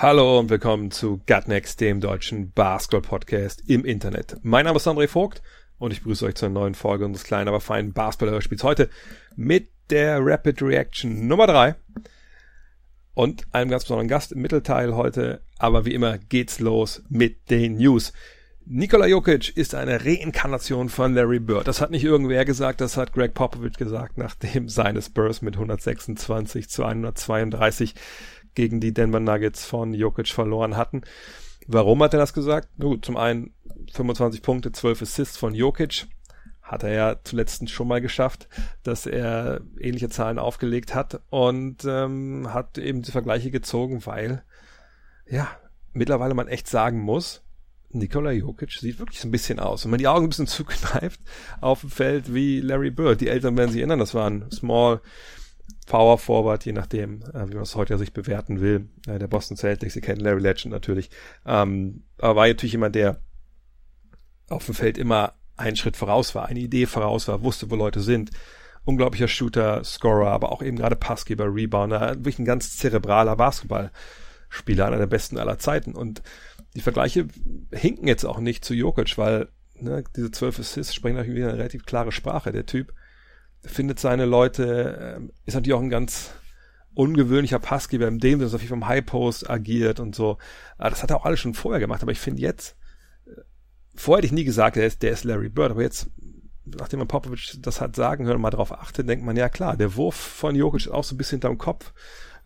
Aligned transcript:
Hallo 0.00 0.38
und 0.38 0.48
willkommen 0.48 0.92
zu 0.92 1.20
Gutnext, 1.26 1.80
dem 1.80 2.00
deutschen 2.00 2.52
Basketball-Podcast 2.52 3.64
im 3.66 3.84
Internet. 3.84 4.36
Mein 4.42 4.64
Name 4.64 4.76
ist 4.76 4.86
André 4.86 5.08
Vogt 5.08 5.42
und 5.76 5.90
ich 5.90 6.02
begrüße 6.02 6.24
euch 6.24 6.36
zur 6.36 6.50
neuen 6.50 6.76
Folge 6.76 7.04
unseres 7.04 7.26
kleinen, 7.26 7.48
aber 7.48 7.60
feinen 7.60 7.92
Basketball-Hörspiels 7.94 8.62
heute 8.62 8.90
mit 9.34 9.72
der 9.90 10.20
Rapid 10.20 10.62
Reaction 10.62 11.26
Nummer 11.26 11.48
3 11.48 11.74
und 13.14 13.42
einem 13.50 13.72
ganz 13.72 13.82
besonderen 13.82 14.06
Gast 14.06 14.30
im 14.30 14.40
Mittelteil 14.40 14.94
heute. 14.94 15.40
Aber 15.58 15.84
wie 15.84 15.94
immer 15.94 16.16
geht's 16.16 16.60
los 16.60 17.02
mit 17.08 17.50
den 17.50 17.78
News. 17.78 18.12
Nikola 18.66 19.06
Jokic 19.06 19.56
ist 19.56 19.74
eine 19.74 20.04
Reinkarnation 20.04 20.90
von 20.90 21.14
Larry 21.14 21.40
Bird. 21.40 21.66
Das 21.66 21.80
hat 21.80 21.90
nicht 21.90 22.04
irgendwer 22.04 22.44
gesagt, 22.44 22.80
das 22.80 22.96
hat 22.96 23.14
Greg 23.14 23.34
Popovich 23.34 23.76
gesagt, 23.76 24.16
nachdem 24.16 24.68
seine 24.68 25.02
Spurs 25.02 25.42
mit 25.42 25.54
126 25.54 26.68
zu 26.68 26.84
132 26.84 27.94
gegen 28.58 28.80
die 28.80 28.92
Denver 28.92 29.20
Nuggets 29.20 29.64
von 29.64 29.94
Jokic 29.94 30.26
verloren 30.26 30.76
hatten. 30.76 31.02
Warum 31.68 32.02
hat 32.02 32.12
er 32.12 32.18
das 32.18 32.32
gesagt? 32.32 32.68
Gut, 32.80 33.04
zum 33.04 33.16
einen 33.16 33.54
25 33.92 34.42
Punkte, 34.42 34.72
12 34.72 35.02
Assists 35.02 35.36
von 35.36 35.54
Jokic. 35.54 36.08
Hat 36.60 36.82
er 36.82 36.92
ja 36.92 37.16
zuletzt 37.22 37.70
schon 37.70 37.86
mal 37.86 38.00
geschafft, 38.00 38.48
dass 38.82 39.06
er 39.06 39.60
ähnliche 39.78 40.08
Zahlen 40.08 40.40
aufgelegt 40.40 40.96
hat 40.96 41.20
und 41.30 41.84
ähm, 41.84 42.52
hat 42.52 42.78
eben 42.78 43.02
die 43.02 43.12
Vergleiche 43.12 43.52
gezogen, 43.52 44.04
weil 44.06 44.42
ja, 45.24 45.46
mittlerweile 45.92 46.34
man 46.34 46.48
echt 46.48 46.66
sagen 46.66 46.98
muss, 46.98 47.44
Nikola 47.90 48.32
Jokic 48.32 48.72
sieht 48.72 48.98
wirklich 48.98 49.20
so 49.20 49.28
ein 49.28 49.30
bisschen 49.30 49.60
aus. 49.60 49.84
Wenn 49.84 49.92
man 49.92 50.00
die 50.00 50.08
Augen 50.08 50.26
ein 50.26 50.30
bisschen 50.30 50.46
zukneift 50.48 51.20
auf 51.60 51.82
dem 51.82 51.90
Feld 51.90 52.34
wie 52.34 52.60
Larry 52.60 52.90
Bird. 52.90 53.20
Die 53.20 53.28
Eltern 53.28 53.56
werden 53.56 53.70
sich 53.70 53.78
erinnern, 53.78 54.00
das 54.00 54.14
war 54.14 54.28
ein 54.28 54.50
Small 54.50 55.00
Power 55.86 56.18
Forward, 56.18 56.64
je 56.64 56.72
nachdem, 56.72 57.22
äh, 57.32 57.48
wie 57.48 57.54
man 57.54 57.62
es 57.62 57.74
heute 57.74 57.96
sich 57.98 58.12
bewerten 58.12 58.60
will. 58.60 58.88
Äh, 59.06 59.18
der 59.18 59.26
Boston 59.26 59.56
Celtics, 59.56 59.94
Sie 59.94 60.00
kennen 60.00 60.20
Larry 60.20 60.40
Legend 60.40 60.72
natürlich. 60.72 61.10
Ähm, 61.46 62.04
aber 62.18 62.36
war 62.36 62.46
natürlich 62.46 62.72
jemand, 62.72 62.94
der 62.94 63.20
auf 64.48 64.66
dem 64.66 64.74
Feld 64.74 64.98
immer 64.98 65.34
einen 65.56 65.76
Schritt 65.76 65.96
voraus 65.96 66.34
war, 66.34 66.46
eine 66.46 66.60
Idee 66.60 66.86
voraus 66.86 67.26
war, 67.28 67.42
wusste, 67.42 67.70
wo 67.70 67.76
Leute 67.76 68.00
sind. 68.00 68.30
Unglaublicher 68.84 69.28
Shooter, 69.28 69.84
Scorer, 69.84 70.30
aber 70.30 70.52
auch 70.52 70.62
eben 70.62 70.76
gerade 70.76 70.96
Passgeber, 70.96 71.52
Rebounder, 71.52 72.16
wirklich 72.16 72.38
ein 72.38 72.44
ganz 72.46 72.76
zerebraler 72.76 73.36
Basketballspieler, 73.36 74.86
einer 74.86 74.98
der 74.98 75.06
besten 75.06 75.36
aller 75.36 75.58
Zeiten. 75.58 75.94
Und 75.94 76.22
die 76.74 76.80
Vergleiche 76.80 77.26
hinken 77.72 78.06
jetzt 78.06 78.24
auch 78.24 78.40
nicht 78.40 78.64
zu 78.64 78.72
Jokic, 78.72 79.18
weil 79.18 79.48
ne, 79.74 80.04
diese 80.16 80.30
zwölf 80.30 80.58
Assists 80.58 80.94
sprechen 80.94 81.16
natürlich 81.16 81.38
wieder 81.38 81.48
eine 81.48 81.58
relativ 81.58 81.84
klare 81.84 82.12
Sprache. 82.12 82.52
Der 82.52 82.66
Typ 82.66 82.94
findet 83.64 83.98
seine 83.98 84.24
Leute, 84.24 85.18
äh, 85.20 85.28
ist 85.46 85.54
natürlich 85.54 85.74
auch 85.74 85.82
ein 85.82 85.90
ganz 85.90 86.32
ungewöhnlicher 86.94 87.58
Passgeber 87.58 88.08
in 88.08 88.18
dem 88.18 88.38
Sinne, 88.38 88.44
dass 88.44 88.52
er 88.52 88.58
viel 88.58 88.68
vom 88.68 88.88
High 88.88 89.06
Post 89.06 89.48
agiert 89.48 90.00
und 90.00 90.14
so. 90.14 90.38
Aber 90.78 90.90
das 90.90 91.02
hat 91.02 91.10
er 91.10 91.16
auch 91.16 91.24
alles 91.24 91.40
schon 91.40 91.54
vorher 91.54 91.80
gemacht, 91.80 92.02
aber 92.02 92.12
ich 92.12 92.18
finde 92.18 92.42
jetzt, 92.42 92.76
äh, 93.26 93.40
vorher 93.94 94.18
hätte 94.18 94.26
ich 94.26 94.32
nie 94.32 94.44
gesagt, 94.44 94.76
der 94.76 94.86
ist, 94.86 95.02
der 95.02 95.12
ist 95.12 95.24
Larry 95.24 95.48
Bird, 95.48 95.70
aber 95.70 95.82
jetzt, 95.82 96.10
nachdem 96.64 96.98
man 96.98 97.08
Popovic 97.08 97.56
das 97.62 97.80
hat 97.80 97.96
sagen 97.96 98.26
hören 98.26 98.36
und 98.36 98.42
mal 98.42 98.50
drauf 98.50 98.72
achtet, 98.72 99.08
denkt 99.08 99.24
man, 99.24 99.36
ja 99.36 99.48
klar, 99.48 99.76
der 99.76 99.96
Wurf 99.96 100.16
von 100.16 100.56
Jokic 100.56 100.86
ist 100.86 100.88
auch 100.88 101.04
so 101.04 101.14
ein 101.14 101.18
bisschen 101.18 101.36
hinterm 101.36 101.58
Kopf. 101.58 101.92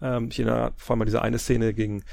Ähm, 0.01 0.29
ich 0.31 0.39
erinnere 0.39 0.73
vor 0.77 0.95
allem 0.95 1.03
an 1.03 1.07
diese 1.07 1.23
eine 1.23 1.39
Szene 1.39 1.73
gegen 1.73 2.05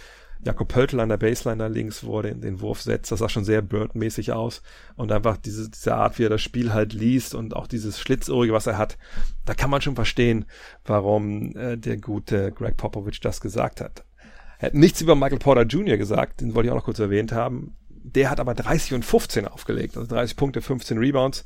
Jakob 0.41 0.69
Pöltl 0.69 0.99
an 0.99 1.09
der 1.09 1.17
Baseline 1.17 1.57
da 1.57 1.67
links, 1.67 2.03
wo 2.05 2.19
er 2.19 2.23
den, 2.23 2.41
den 2.41 2.61
Wurf 2.61 2.81
setzt, 2.81 3.11
das 3.11 3.19
sah 3.19 3.27
schon 3.27 3.43
sehr 3.43 3.61
Bird-mäßig 3.61 4.31
aus. 4.31 4.61
Und 4.95 5.11
einfach 5.11 5.37
diese, 5.37 5.69
diese 5.69 5.95
Art, 5.95 6.17
wie 6.17 6.23
er 6.23 6.29
das 6.29 6.41
Spiel 6.41 6.73
halt 6.73 6.93
liest 6.93 7.35
und 7.35 7.55
auch 7.55 7.67
dieses 7.67 7.99
Schlitzohrige, 7.99 8.53
was 8.53 8.67
er 8.67 8.77
hat, 8.77 8.97
da 9.45 9.53
kann 9.53 9.69
man 9.69 9.81
schon 9.81 9.95
verstehen, 9.95 10.45
warum 10.85 11.55
äh, 11.55 11.77
der 11.77 11.97
gute 11.97 12.51
Greg 12.53 12.77
Popovich 12.77 13.19
das 13.19 13.41
gesagt 13.41 13.81
hat. 13.81 14.05
Er 14.59 14.67
hat 14.67 14.73
nichts 14.73 15.01
über 15.01 15.15
Michael 15.15 15.39
Porter 15.39 15.63
Jr. 15.63 15.97
gesagt, 15.97 16.41
den 16.41 16.55
wollte 16.55 16.67
ich 16.67 16.71
auch 16.71 16.77
noch 16.77 16.85
kurz 16.85 16.99
erwähnt 16.99 17.31
haben. 17.31 17.75
Der 17.89 18.29
hat 18.29 18.39
aber 18.39 18.53
30 18.53 18.93
und 18.93 19.05
15 19.05 19.47
aufgelegt, 19.47 19.97
also 19.97 20.07
30 20.07 20.37
Punkte, 20.37 20.61
15 20.61 20.97
Rebounds. 20.97 21.43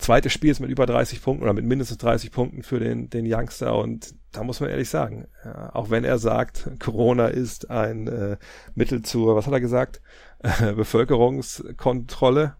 Zweites 0.00 0.32
Spiel 0.32 0.50
ist 0.50 0.60
mit 0.60 0.70
über 0.70 0.86
30 0.86 1.22
Punkten 1.22 1.42
oder 1.42 1.52
mit 1.52 1.66
mindestens 1.66 1.98
30 1.98 2.32
Punkten 2.32 2.62
für 2.62 2.80
den, 2.80 3.10
den 3.10 3.26
Youngster 3.30 3.76
und 3.76 4.14
da 4.32 4.42
muss 4.42 4.58
man 4.60 4.70
ehrlich 4.70 4.88
sagen, 4.88 5.26
ja, 5.44 5.74
auch 5.74 5.90
wenn 5.90 6.04
er 6.04 6.18
sagt, 6.18 6.70
Corona 6.78 7.26
ist 7.26 7.70
ein 7.70 8.08
äh, 8.08 8.36
Mittel 8.74 9.02
zur, 9.02 9.36
was 9.36 9.46
hat 9.46 9.52
er 9.52 9.60
gesagt, 9.60 10.00
äh, 10.38 10.72
Bevölkerungskontrolle, 10.74 12.56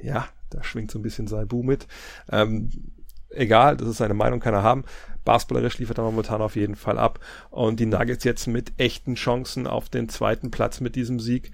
ja, 0.00 0.26
da 0.48 0.64
schwingt 0.64 0.90
so 0.90 0.98
ein 0.98 1.02
bisschen 1.02 1.26
Saibu 1.26 1.62
mit. 1.62 1.86
Ähm, 2.32 2.70
egal, 3.28 3.76
das 3.76 3.88
ist 3.88 3.98
seine 3.98 4.14
Meinung, 4.14 4.40
kann 4.40 4.54
er 4.54 4.62
haben. 4.62 4.84
Basketballerisch 5.24 5.78
liefert 5.78 5.98
er 5.98 6.04
momentan 6.04 6.40
auf 6.40 6.56
jeden 6.56 6.76
Fall 6.76 6.98
ab. 6.98 7.20
Und 7.50 7.78
die 7.78 7.86
Nuggets 7.86 8.24
jetzt 8.24 8.46
mit 8.46 8.72
echten 8.78 9.14
Chancen 9.14 9.66
auf 9.66 9.88
den 9.88 10.08
zweiten 10.08 10.50
Platz 10.50 10.80
mit 10.80 10.96
diesem 10.96 11.20
Sieg. 11.20 11.52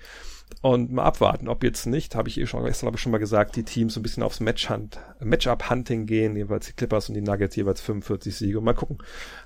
Und 0.62 0.91
mal 0.91 1.05
abwarten, 1.05 1.49
ob 1.49 1.62
jetzt 1.62 1.87
nicht, 1.87 2.15
habe 2.15 2.28
ich 2.28 2.39
eh 2.41 2.47
schon 2.47 2.65
gestern 2.65 2.87
habe 2.87 2.97
ich 2.97 3.03
schon 3.03 3.12
mal 3.12 3.19
gesagt, 3.19 3.56
die 3.56 3.62
Teams 3.62 3.94
so 3.94 4.00
ein 4.00 4.03
bisschen 4.03 4.22
aufs 4.22 4.41
Match-Hunt, 4.41 4.99
Matchup-Hunting 5.21 6.06
gehen, 6.06 6.34
jeweils 6.34 6.67
die 6.67 6.72
Clippers 6.72 7.09
und 7.09 7.15
die 7.15 7.21
Nuggets 7.21 7.56
jeweils 7.56 7.81
45 7.81 8.34
Siege. 8.34 8.59
Und 8.59 8.65
mal 8.65 8.75
gucken, 8.75 8.99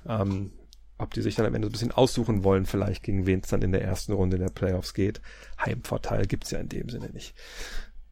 ähm, 0.07 0.51
ob 0.97 1.13
die 1.13 1.21
sich 1.21 1.35
dann 1.35 1.45
am 1.45 1.53
Ende 1.53 1.67
so 1.67 1.69
ein 1.69 1.73
bisschen 1.73 1.91
aussuchen 1.91 2.43
wollen, 2.43 2.65
vielleicht 2.65 3.03
gegen 3.03 3.25
wen 3.25 3.41
es 3.41 3.49
dann 3.49 3.61
in 3.61 3.71
der 3.71 3.83
ersten 3.83 4.13
Runde 4.13 4.37
der 4.37 4.49
Playoffs 4.49 4.93
geht. 4.93 5.21
Heimvorteil 5.63 6.25
gibt's 6.25 6.51
ja 6.51 6.59
in 6.59 6.69
dem 6.69 6.89
Sinne 6.89 7.09
nicht. 7.09 7.35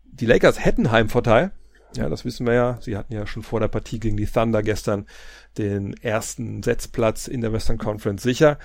Die 0.04 0.26
Lakers 0.26 0.64
hätten 0.64 0.92
Heimvorteil, 0.92 1.52
ja, 1.96 2.10
das 2.10 2.26
wissen 2.26 2.46
wir 2.46 2.54
ja. 2.54 2.78
Sie 2.82 2.98
hatten 2.98 3.14
ja 3.14 3.26
schon 3.26 3.44
vor 3.44 3.60
der 3.60 3.68
Partie 3.68 4.00
gegen 4.00 4.18
die 4.18 4.28
Thunder 4.28 4.62
gestern 4.62 5.08
den 5.58 5.94
ersten 5.94 6.62
Setzplatz 6.62 7.28
in 7.28 7.42
der 7.42 7.54
Western 7.54 7.78
Conference 7.78 8.22
sicher 8.22 8.60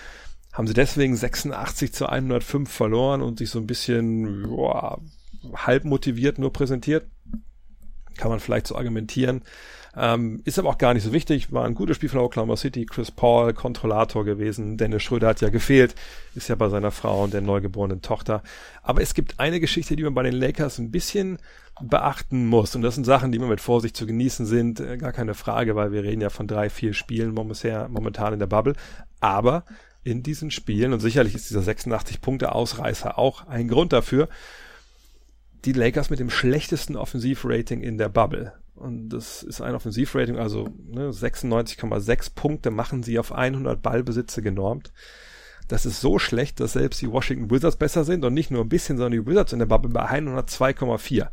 haben 0.54 0.68
sie 0.68 0.72
deswegen 0.72 1.16
86 1.16 1.92
zu 1.92 2.08
105 2.08 2.70
verloren 2.70 3.20
und 3.20 3.38
sich 3.38 3.50
so 3.50 3.58
ein 3.58 3.66
bisschen 3.66 4.44
boah, 4.44 5.00
halb 5.54 5.84
motiviert 5.84 6.38
nur 6.38 6.52
präsentiert. 6.52 7.06
Kann 8.16 8.30
man 8.30 8.38
vielleicht 8.38 8.68
so 8.68 8.76
argumentieren. 8.76 9.42
Ähm, 9.96 10.40
ist 10.44 10.58
aber 10.58 10.70
auch 10.70 10.78
gar 10.78 10.94
nicht 10.94 11.02
so 11.02 11.12
wichtig. 11.12 11.52
War 11.52 11.64
ein 11.64 11.74
gutes 11.74 11.96
Spiel 11.96 12.08
von 12.08 12.20
Oklahoma 12.20 12.56
City. 12.56 12.86
Chris 12.86 13.10
Paul, 13.10 13.52
Kontrollator 13.52 14.24
gewesen. 14.24 14.76
Dennis 14.76 15.02
Schröder 15.02 15.28
hat 15.28 15.40
ja 15.40 15.48
gefehlt. 15.48 15.96
Ist 16.36 16.48
ja 16.48 16.54
bei 16.54 16.68
seiner 16.68 16.92
Frau 16.92 17.24
und 17.24 17.34
der 17.34 17.40
neugeborenen 17.40 18.00
Tochter. 18.00 18.44
Aber 18.82 19.02
es 19.02 19.14
gibt 19.14 19.40
eine 19.40 19.58
Geschichte, 19.58 19.96
die 19.96 20.04
man 20.04 20.14
bei 20.14 20.22
den 20.22 20.34
Lakers 20.34 20.78
ein 20.78 20.92
bisschen 20.92 21.38
beachten 21.80 22.46
muss. 22.46 22.76
Und 22.76 22.82
das 22.82 22.94
sind 22.94 23.04
Sachen, 23.04 23.32
die 23.32 23.38
immer 23.38 23.48
mit 23.48 23.60
Vorsicht 23.60 23.96
zu 23.96 24.06
genießen 24.06 24.46
sind. 24.46 24.78
Äh, 24.78 24.98
gar 24.98 25.12
keine 25.12 25.34
Frage, 25.34 25.74
weil 25.74 25.90
wir 25.90 26.04
reden 26.04 26.20
ja 26.20 26.30
von 26.30 26.46
drei, 26.46 26.70
vier 26.70 26.92
Spielen 26.92 27.34
momentan 27.34 28.32
in 28.32 28.38
der 28.38 28.46
Bubble. 28.46 28.74
Aber 29.18 29.64
in 30.04 30.22
diesen 30.22 30.50
Spielen, 30.50 30.92
und 30.92 31.00
sicherlich 31.00 31.34
ist 31.34 31.50
dieser 31.50 31.62
86 31.62 32.20
Punkte 32.20 32.54
Ausreißer 32.54 33.18
auch 33.18 33.46
ein 33.46 33.68
Grund 33.68 33.92
dafür, 33.92 34.28
die 35.64 35.72
Lakers 35.72 36.10
mit 36.10 36.20
dem 36.20 36.30
schlechtesten 36.30 36.96
Offensivrating 36.96 37.80
in 37.80 37.96
der 37.96 38.10
Bubble. 38.10 38.52
Und 38.74 39.08
das 39.08 39.42
ist 39.42 39.60
ein 39.60 39.74
Offensivrating, 39.74 40.36
also 40.36 40.68
ne, 40.86 41.10
96,6 41.10 42.34
Punkte 42.34 42.70
machen 42.70 43.02
sie 43.02 43.18
auf 43.18 43.32
100 43.32 43.80
Ballbesitze 43.80 44.42
genormt. 44.42 44.92
Das 45.68 45.86
ist 45.86 46.02
so 46.02 46.18
schlecht, 46.18 46.60
dass 46.60 46.74
selbst 46.74 47.00
die 47.00 47.10
Washington 47.10 47.50
Wizards 47.50 47.76
besser 47.76 48.04
sind 48.04 48.24
und 48.24 48.34
nicht 48.34 48.50
nur 48.50 48.62
ein 48.62 48.68
bisschen, 48.68 48.98
sondern 48.98 49.12
die 49.12 49.26
Wizards 49.26 49.54
in 49.54 49.60
der 49.60 49.66
Bubble 49.66 49.90
bei 49.90 50.04
102,4 50.04 51.28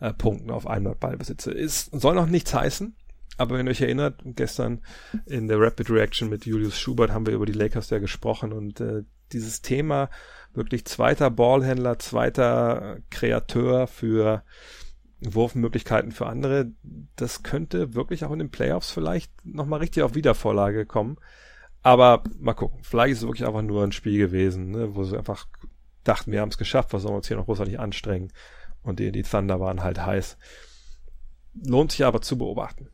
äh, 0.00 0.12
Punkten 0.12 0.50
auf 0.50 0.66
100 0.66 1.00
Ballbesitze. 1.00 1.52
Ist, 1.52 1.90
soll 1.98 2.14
noch 2.14 2.26
nichts 2.26 2.52
heißen, 2.52 2.94
aber 3.40 3.56
wenn 3.56 3.66
ihr 3.66 3.70
euch 3.70 3.80
erinnert, 3.80 4.20
gestern 4.22 4.82
in 5.24 5.48
der 5.48 5.58
Rapid 5.58 5.88
Reaction 5.88 6.28
mit 6.28 6.44
Julius 6.44 6.78
Schubert 6.78 7.10
haben 7.10 7.24
wir 7.24 7.32
über 7.32 7.46
die 7.46 7.54
Lakers 7.54 7.88
ja 7.88 7.98
gesprochen 7.98 8.52
und 8.52 8.80
äh, 8.80 9.04
dieses 9.32 9.62
Thema 9.62 10.10
wirklich 10.52 10.84
zweiter 10.84 11.30
Ballhändler, 11.30 11.98
zweiter 11.98 12.98
Kreateur 13.08 13.86
für 13.86 14.42
Wurfmöglichkeiten 15.20 16.12
für 16.12 16.26
andere, 16.26 16.72
das 17.16 17.42
könnte 17.42 17.94
wirklich 17.94 18.26
auch 18.26 18.32
in 18.32 18.40
den 18.40 18.50
Playoffs 18.50 18.90
vielleicht 18.90 19.32
nochmal 19.42 19.80
richtig 19.80 20.02
auf 20.02 20.14
Wiedervorlage 20.14 20.84
kommen. 20.84 21.16
Aber 21.82 22.22
mal 22.38 22.52
gucken, 22.52 22.80
vielleicht 22.82 23.12
ist 23.12 23.18
es 23.22 23.26
wirklich 23.26 23.46
einfach 23.46 23.62
nur 23.62 23.84
ein 23.84 23.92
Spiel 23.92 24.18
gewesen, 24.18 24.72
ne, 24.72 24.94
wo 24.94 25.04
sie 25.04 25.16
einfach 25.16 25.46
dachten, 26.04 26.30
wir 26.30 26.42
haben 26.42 26.50
es 26.50 26.58
geschafft, 26.58 26.92
was 26.92 27.02
sollen 27.02 27.14
wir 27.14 27.18
uns 27.18 27.28
hier 27.28 27.38
noch 27.38 27.46
großartig 27.46 27.80
anstrengen? 27.80 28.32
Und 28.82 28.98
die, 28.98 29.12
die 29.12 29.22
Thunder 29.22 29.60
waren 29.60 29.82
halt 29.82 30.04
heiß. 30.04 30.36
Lohnt 31.54 31.92
sich 31.92 32.04
aber 32.04 32.20
zu 32.20 32.36
beobachten 32.36 32.90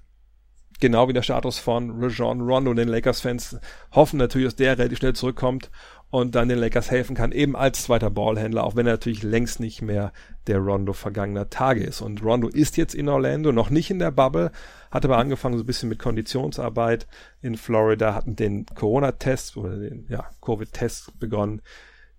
genau 0.81 1.09
wie 1.09 1.13
der 1.13 1.23
Status 1.23 1.59
von 1.59 2.03
Rajon 2.03 2.41
Rondo. 2.41 2.75
Den 2.75 2.89
Lakers-Fans 2.89 3.59
hoffen 3.93 4.19
natürlich, 4.19 4.49
dass 4.49 4.57
der 4.57 4.79
relativ 4.79 4.99
schnell 4.99 5.15
zurückkommt 5.15 5.71
und 6.11 6.35
dann 6.35 6.49
den 6.49 6.59
Lakers 6.59 6.91
helfen 6.91 7.17
kann, 7.17 7.33
eben 7.33 7.57
als 7.57 7.83
zweiter 7.83 8.11
Ballhändler, 8.11 8.65
auch 8.65 8.77
wenn 8.77 8.87
er 8.87 8.95
natürlich 8.95 9.23
längst 9.23 9.61
nicht 9.61 9.83
mehr 9.83 10.13
der 10.47 10.59
Rondo 10.59 10.93
vergangener 10.93 11.51
Tage 11.51 11.83
ist. 11.83 12.01
Und 12.01 12.23
Rondo 12.23 12.49
ist 12.49 12.77
jetzt 12.77 12.95
in 12.95 13.09
Orlando, 13.09 13.53
noch 13.53 13.71
nicht 13.71 13.91
in 13.91 13.99
der 13.99 14.13
Bubble, 14.13 14.53
hat 14.91 15.05
aber 15.05 15.19
angefangen 15.19 15.59
so 15.59 15.65
ein 15.65 15.67
bisschen 15.67 15.89
mit 15.89 15.99
Konditionsarbeit 15.99 17.07
in 17.43 17.57
Florida, 17.57 18.15
hatten 18.15 18.37
den 18.37 18.67
Corona-Test 18.67 19.57
oder 19.57 19.77
den 19.77 20.07
ja, 20.09 20.31
Covid-Test 20.41 21.19
begonnen 21.19 21.61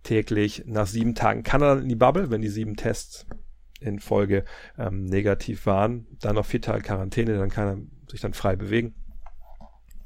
täglich. 0.03 0.63
Nach 0.65 0.87
sieben 0.87 1.15
Tagen 1.15 1.43
kann 1.43 1.61
er 1.61 1.75
dann 1.75 1.83
in 1.83 1.89
die 1.89 1.95
Bubble, 1.95 2.29
wenn 2.29 2.41
die 2.41 2.49
sieben 2.49 2.75
Tests 2.75 3.25
in 3.79 3.99
Folge 3.99 4.43
ähm, 4.77 5.05
negativ 5.05 5.65
waren. 5.65 6.07
Dann 6.19 6.35
noch 6.35 6.45
vier 6.45 6.61
Tage 6.61 6.81
Quarantäne, 6.81 7.37
dann 7.37 7.49
kann 7.49 7.67
er 7.67 7.96
sich 8.09 8.21
dann 8.21 8.33
frei 8.33 8.55
bewegen. 8.55 8.95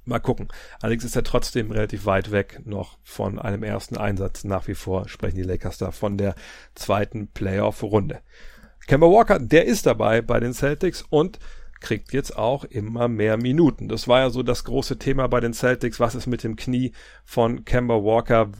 Mal 0.03 0.19
gucken. 0.19 0.47
Allerdings 0.81 1.03
ist 1.03 1.15
er 1.15 1.23
trotzdem 1.23 1.71
relativ 1.71 2.05
weit 2.05 2.31
weg 2.31 2.61
noch 2.65 2.97
von 3.03 3.37
einem 3.37 3.61
ersten 3.61 3.97
Einsatz. 3.97 4.43
Nach 4.43 4.67
wie 4.67 4.73
vor 4.73 5.07
sprechen 5.07 5.37
die 5.37 5.43
Lakers 5.43 5.77
da 5.77 5.91
von 5.91 6.17
der 6.17 6.33
zweiten 6.73 7.27
Playoff-Runde. 7.27 8.21
Kemba 8.87 9.07
Walker, 9.07 9.37
der 9.37 9.65
ist 9.65 9.85
dabei 9.85 10.21
bei 10.21 10.39
den 10.39 10.53
Celtics 10.53 11.03
und 11.07 11.39
kriegt 11.81 12.13
jetzt 12.13 12.35
auch 12.35 12.63
immer 12.63 13.07
mehr 13.07 13.37
Minuten. 13.37 13.89
Das 13.89 14.07
war 14.07 14.21
ja 14.21 14.29
so 14.29 14.43
das 14.43 14.63
große 14.63 14.97
Thema 14.97 15.27
bei 15.27 15.39
den 15.39 15.53
Celtics. 15.53 15.99
Was 15.99 16.15
ist 16.15 16.27
mit 16.27 16.43
dem 16.43 16.55
Knie 16.55 16.93
von 17.23 17.63
Kemba 17.63 18.03
Walker? 18.03 18.51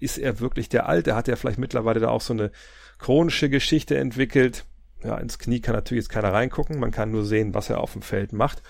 Ist 0.00 0.18
er 0.18 0.40
wirklich 0.40 0.68
der 0.68 0.88
Alte? 0.88 1.14
Hat 1.14 1.28
er 1.28 1.36
vielleicht 1.36 1.58
mittlerweile 1.58 2.00
da 2.00 2.08
auch 2.08 2.20
so 2.20 2.32
eine 2.32 2.50
chronische 2.98 3.48
Geschichte 3.48 3.96
entwickelt? 3.96 4.66
Ja, 5.04 5.18
ins 5.18 5.38
Knie 5.38 5.60
kann 5.60 5.74
natürlich 5.74 6.04
jetzt 6.04 6.12
keiner 6.12 6.32
reingucken. 6.32 6.80
Man 6.80 6.90
kann 6.90 7.10
nur 7.10 7.24
sehen, 7.24 7.54
was 7.54 7.68
er 7.68 7.80
auf 7.80 7.92
dem 7.92 8.02
Feld 8.02 8.32
macht 8.32 8.62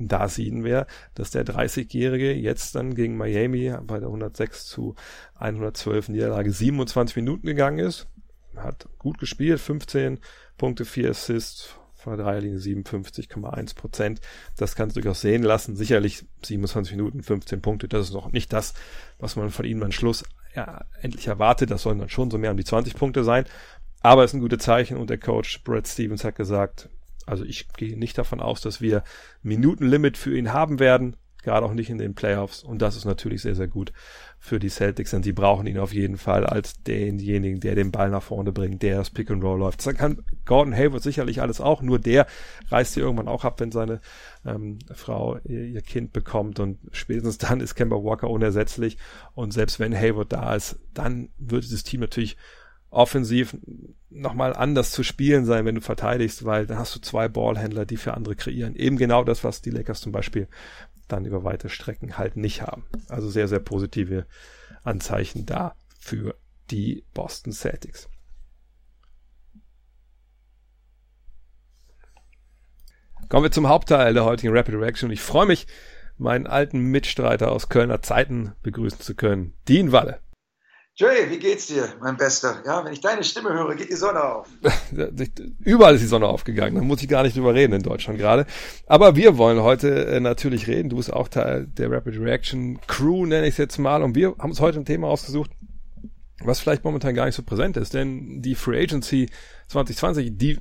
da 0.00 0.28
sehen 0.28 0.64
wir, 0.64 0.86
dass 1.14 1.30
der 1.30 1.44
30-Jährige 1.44 2.32
jetzt 2.32 2.74
dann 2.74 2.94
gegen 2.94 3.16
Miami 3.16 3.74
bei 3.82 3.98
der 3.98 4.08
106 4.08 4.66
zu 4.66 4.94
112 5.34 6.08
Niederlage 6.08 6.52
27 6.52 7.16
Minuten 7.16 7.46
gegangen 7.46 7.78
ist. 7.78 8.08
Hat 8.56 8.88
gut 8.98 9.18
gespielt, 9.18 9.60
15 9.60 10.18
Punkte, 10.56 10.84
4 10.84 11.10
Assists, 11.10 11.74
von 11.94 12.16
der 12.16 12.24
Dreierlinie 12.24 12.58
57,1 12.58 13.74
Prozent. 13.74 14.20
Das 14.56 14.74
kann 14.74 14.88
es 14.88 14.94
durchaus 14.94 15.20
sehen 15.20 15.42
lassen. 15.42 15.76
Sicherlich 15.76 16.24
27 16.42 16.96
Minuten, 16.96 17.22
15 17.22 17.60
Punkte. 17.60 17.88
Das 17.88 18.06
ist 18.06 18.14
noch 18.14 18.32
nicht 18.32 18.54
das, 18.54 18.72
was 19.18 19.36
man 19.36 19.50
von 19.50 19.66
ihnen 19.66 19.82
am 19.82 19.92
Schluss 19.92 20.24
ja, 20.54 20.86
endlich 21.02 21.26
erwartet. 21.26 21.70
Das 21.70 21.82
sollen 21.82 21.98
dann 21.98 22.08
schon 22.08 22.30
so 22.30 22.38
mehr 22.38 22.52
um 22.52 22.56
die 22.56 22.64
20 22.64 22.94
Punkte 22.94 23.22
sein. 23.22 23.44
Aber 24.00 24.24
es 24.24 24.30
ist 24.30 24.34
ein 24.34 24.40
gutes 24.40 24.64
Zeichen 24.64 24.96
und 24.96 25.10
der 25.10 25.18
Coach 25.18 25.62
Brad 25.62 25.86
Stevens 25.86 26.24
hat 26.24 26.36
gesagt, 26.36 26.88
also 27.26 27.44
ich 27.44 27.68
gehe 27.74 27.98
nicht 27.98 28.16
davon 28.18 28.40
aus, 28.40 28.60
dass 28.60 28.80
wir 28.80 29.04
Minutenlimit 29.42 30.16
für 30.16 30.36
ihn 30.36 30.52
haben 30.52 30.80
werden, 30.80 31.16
gerade 31.42 31.64
auch 31.64 31.72
nicht 31.72 31.90
in 31.90 31.98
den 31.98 32.14
Playoffs. 32.14 32.62
Und 32.62 32.82
das 32.82 32.96
ist 32.96 33.04
natürlich 33.04 33.42
sehr, 33.42 33.54
sehr 33.54 33.68
gut 33.68 33.92
für 34.38 34.58
die 34.58 34.68
Celtics, 34.68 35.10
denn 35.10 35.22
sie 35.22 35.32
brauchen 35.32 35.66
ihn 35.66 35.78
auf 35.78 35.92
jeden 35.92 36.16
Fall 36.16 36.46
als 36.46 36.82
denjenigen, 36.82 37.60
der 37.60 37.74
den 37.74 37.90
Ball 37.90 38.10
nach 38.10 38.22
vorne 38.22 38.52
bringt, 38.52 38.82
der 38.82 38.96
das 38.96 39.10
Pick 39.10 39.30
and 39.30 39.44
Roll 39.44 39.58
läuft. 39.58 39.84
Das 39.86 39.94
kann 39.94 40.22
Gordon 40.46 40.74
Hayward 40.74 41.02
sicherlich 41.02 41.40
alles 41.40 41.60
auch, 41.60 41.82
nur 41.82 41.98
der 41.98 42.26
reißt 42.68 42.94
sie 42.94 43.00
irgendwann 43.00 43.28
auch 43.28 43.44
ab, 43.44 43.60
wenn 43.60 43.72
seine 43.72 44.00
ähm, 44.44 44.78
Frau 44.92 45.38
ihr, 45.44 45.64
ihr, 45.64 45.82
Kind 45.82 46.12
bekommt 46.12 46.58
und 46.58 46.78
spätestens 46.92 47.38
dann 47.38 47.60
ist 47.60 47.74
Kemba 47.74 47.96
Walker 47.96 48.30
unersetzlich 48.30 48.96
und 49.34 49.52
selbst 49.52 49.78
wenn 49.78 49.96
Hayward 49.96 50.32
da 50.32 50.54
ist, 50.54 50.78
dann 50.94 51.28
wird 51.38 51.64
dieses 51.64 51.84
Team 51.84 52.00
natürlich 52.00 52.36
offensiv 52.90 53.56
nochmal 54.10 54.54
anders 54.54 54.90
zu 54.90 55.02
spielen 55.02 55.44
sein, 55.44 55.64
wenn 55.64 55.76
du 55.76 55.80
verteidigst, 55.80 56.44
weil 56.44 56.66
dann 56.66 56.78
hast 56.78 56.94
du 56.94 57.00
zwei 57.00 57.28
Ballhändler, 57.28 57.86
die 57.86 57.96
für 57.96 58.14
andere 58.14 58.34
kreieren. 58.34 58.74
Eben 58.74 58.96
genau 58.96 59.24
das, 59.24 59.44
was 59.44 59.62
die 59.62 59.70
Lakers 59.70 60.00
zum 60.00 60.12
Beispiel 60.12 60.48
dann 61.08 61.24
über 61.24 61.44
weite 61.44 61.68
Strecken 61.68 62.18
halt 62.18 62.36
nicht 62.36 62.62
haben. 62.62 62.84
Also 63.08 63.30
sehr, 63.30 63.48
sehr 63.48 63.60
positive 63.60 64.26
Anzeichen 64.82 65.46
da 65.46 65.74
für 65.98 66.34
die 66.70 67.04
Boston 67.14 67.52
Celtics. 67.52 68.08
Kommen 73.28 73.44
wir 73.44 73.52
zum 73.52 73.68
Hauptteil 73.68 74.12
der 74.12 74.24
heutigen 74.24 74.56
Rapid 74.56 74.74
Reaction. 74.74 75.10
Ich 75.12 75.20
freue 75.20 75.46
mich, 75.46 75.68
meinen 76.18 76.48
alten 76.48 76.80
Mitstreiter 76.80 77.52
aus 77.52 77.68
Kölner 77.68 78.02
Zeiten 78.02 78.52
begrüßen 78.62 79.00
zu 79.00 79.14
können, 79.14 79.54
Dean 79.68 79.92
Walle. 79.92 80.20
Joey, 81.00 81.30
wie 81.30 81.38
geht's 81.38 81.66
dir, 81.66 81.88
mein 82.02 82.18
Bester? 82.18 82.62
Ja, 82.66 82.84
wenn 82.84 82.92
ich 82.92 83.00
deine 83.00 83.24
Stimme 83.24 83.54
höre, 83.54 83.74
geht 83.74 83.88
die 83.88 83.96
Sonne 83.96 84.22
auf. 84.22 84.46
Überall 85.60 85.94
ist 85.94 86.02
die 86.02 86.06
Sonne 86.06 86.26
aufgegangen, 86.26 86.74
da 86.74 86.82
muss 86.82 87.00
ich 87.00 87.08
gar 87.08 87.22
nicht 87.22 87.34
drüber 87.34 87.54
reden 87.54 87.72
in 87.72 87.82
Deutschland 87.82 88.18
gerade. 88.18 88.44
Aber 88.84 89.16
wir 89.16 89.38
wollen 89.38 89.62
heute 89.62 90.04
äh, 90.08 90.20
natürlich 90.20 90.66
reden. 90.66 90.90
Du 90.90 90.96
bist 90.96 91.10
auch 91.10 91.28
Teil 91.28 91.66
der 91.68 91.90
Rapid 91.90 92.20
Reaction 92.20 92.78
Crew, 92.86 93.24
nenne 93.24 93.46
ich 93.46 93.54
es 93.54 93.56
jetzt 93.56 93.78
mal. 93.78 94.02
Und 94.02 94.14
wir 94.14 94.34
haben 94.38 94.50
uns 94.50 94.60
heute 94.60 94.78
ein 94.78 94.84
Thema 94.84 95.06
ausgesucht, 95.06 95.50
was 96.44 96.60
vielleicht 96.60 96.84
momentan 96.84 97.14
gar 97.14 97.24
nicht 97.24 97.34
so 97.34 97.44
präsent 97.44 97.78
ist. 97.78 97.94
Denn 97.94 98.42
die 98.42 98.54
Free 98.54 98.82
Agency 98.82 99.30
2020, 99.68 100.36
die 100.36 100.58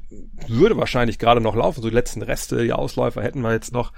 würde 0.47 0.77
wahrscheinlich 0.77 1.19
gerade 1.19 1.41
noch 1.41 1.57
laufen. 1.57 1.81
So 1.81 1.89
die 1.89 1.95
letzten 1.95 2.21
Reste, 2.21 2.63
die 2.63 2.71
Ausläufer 2.71 3.21
hätten 3.21 3.41
wir 3.41 3.51
jetzt 3.51 3.73
noch. 3.73 3.91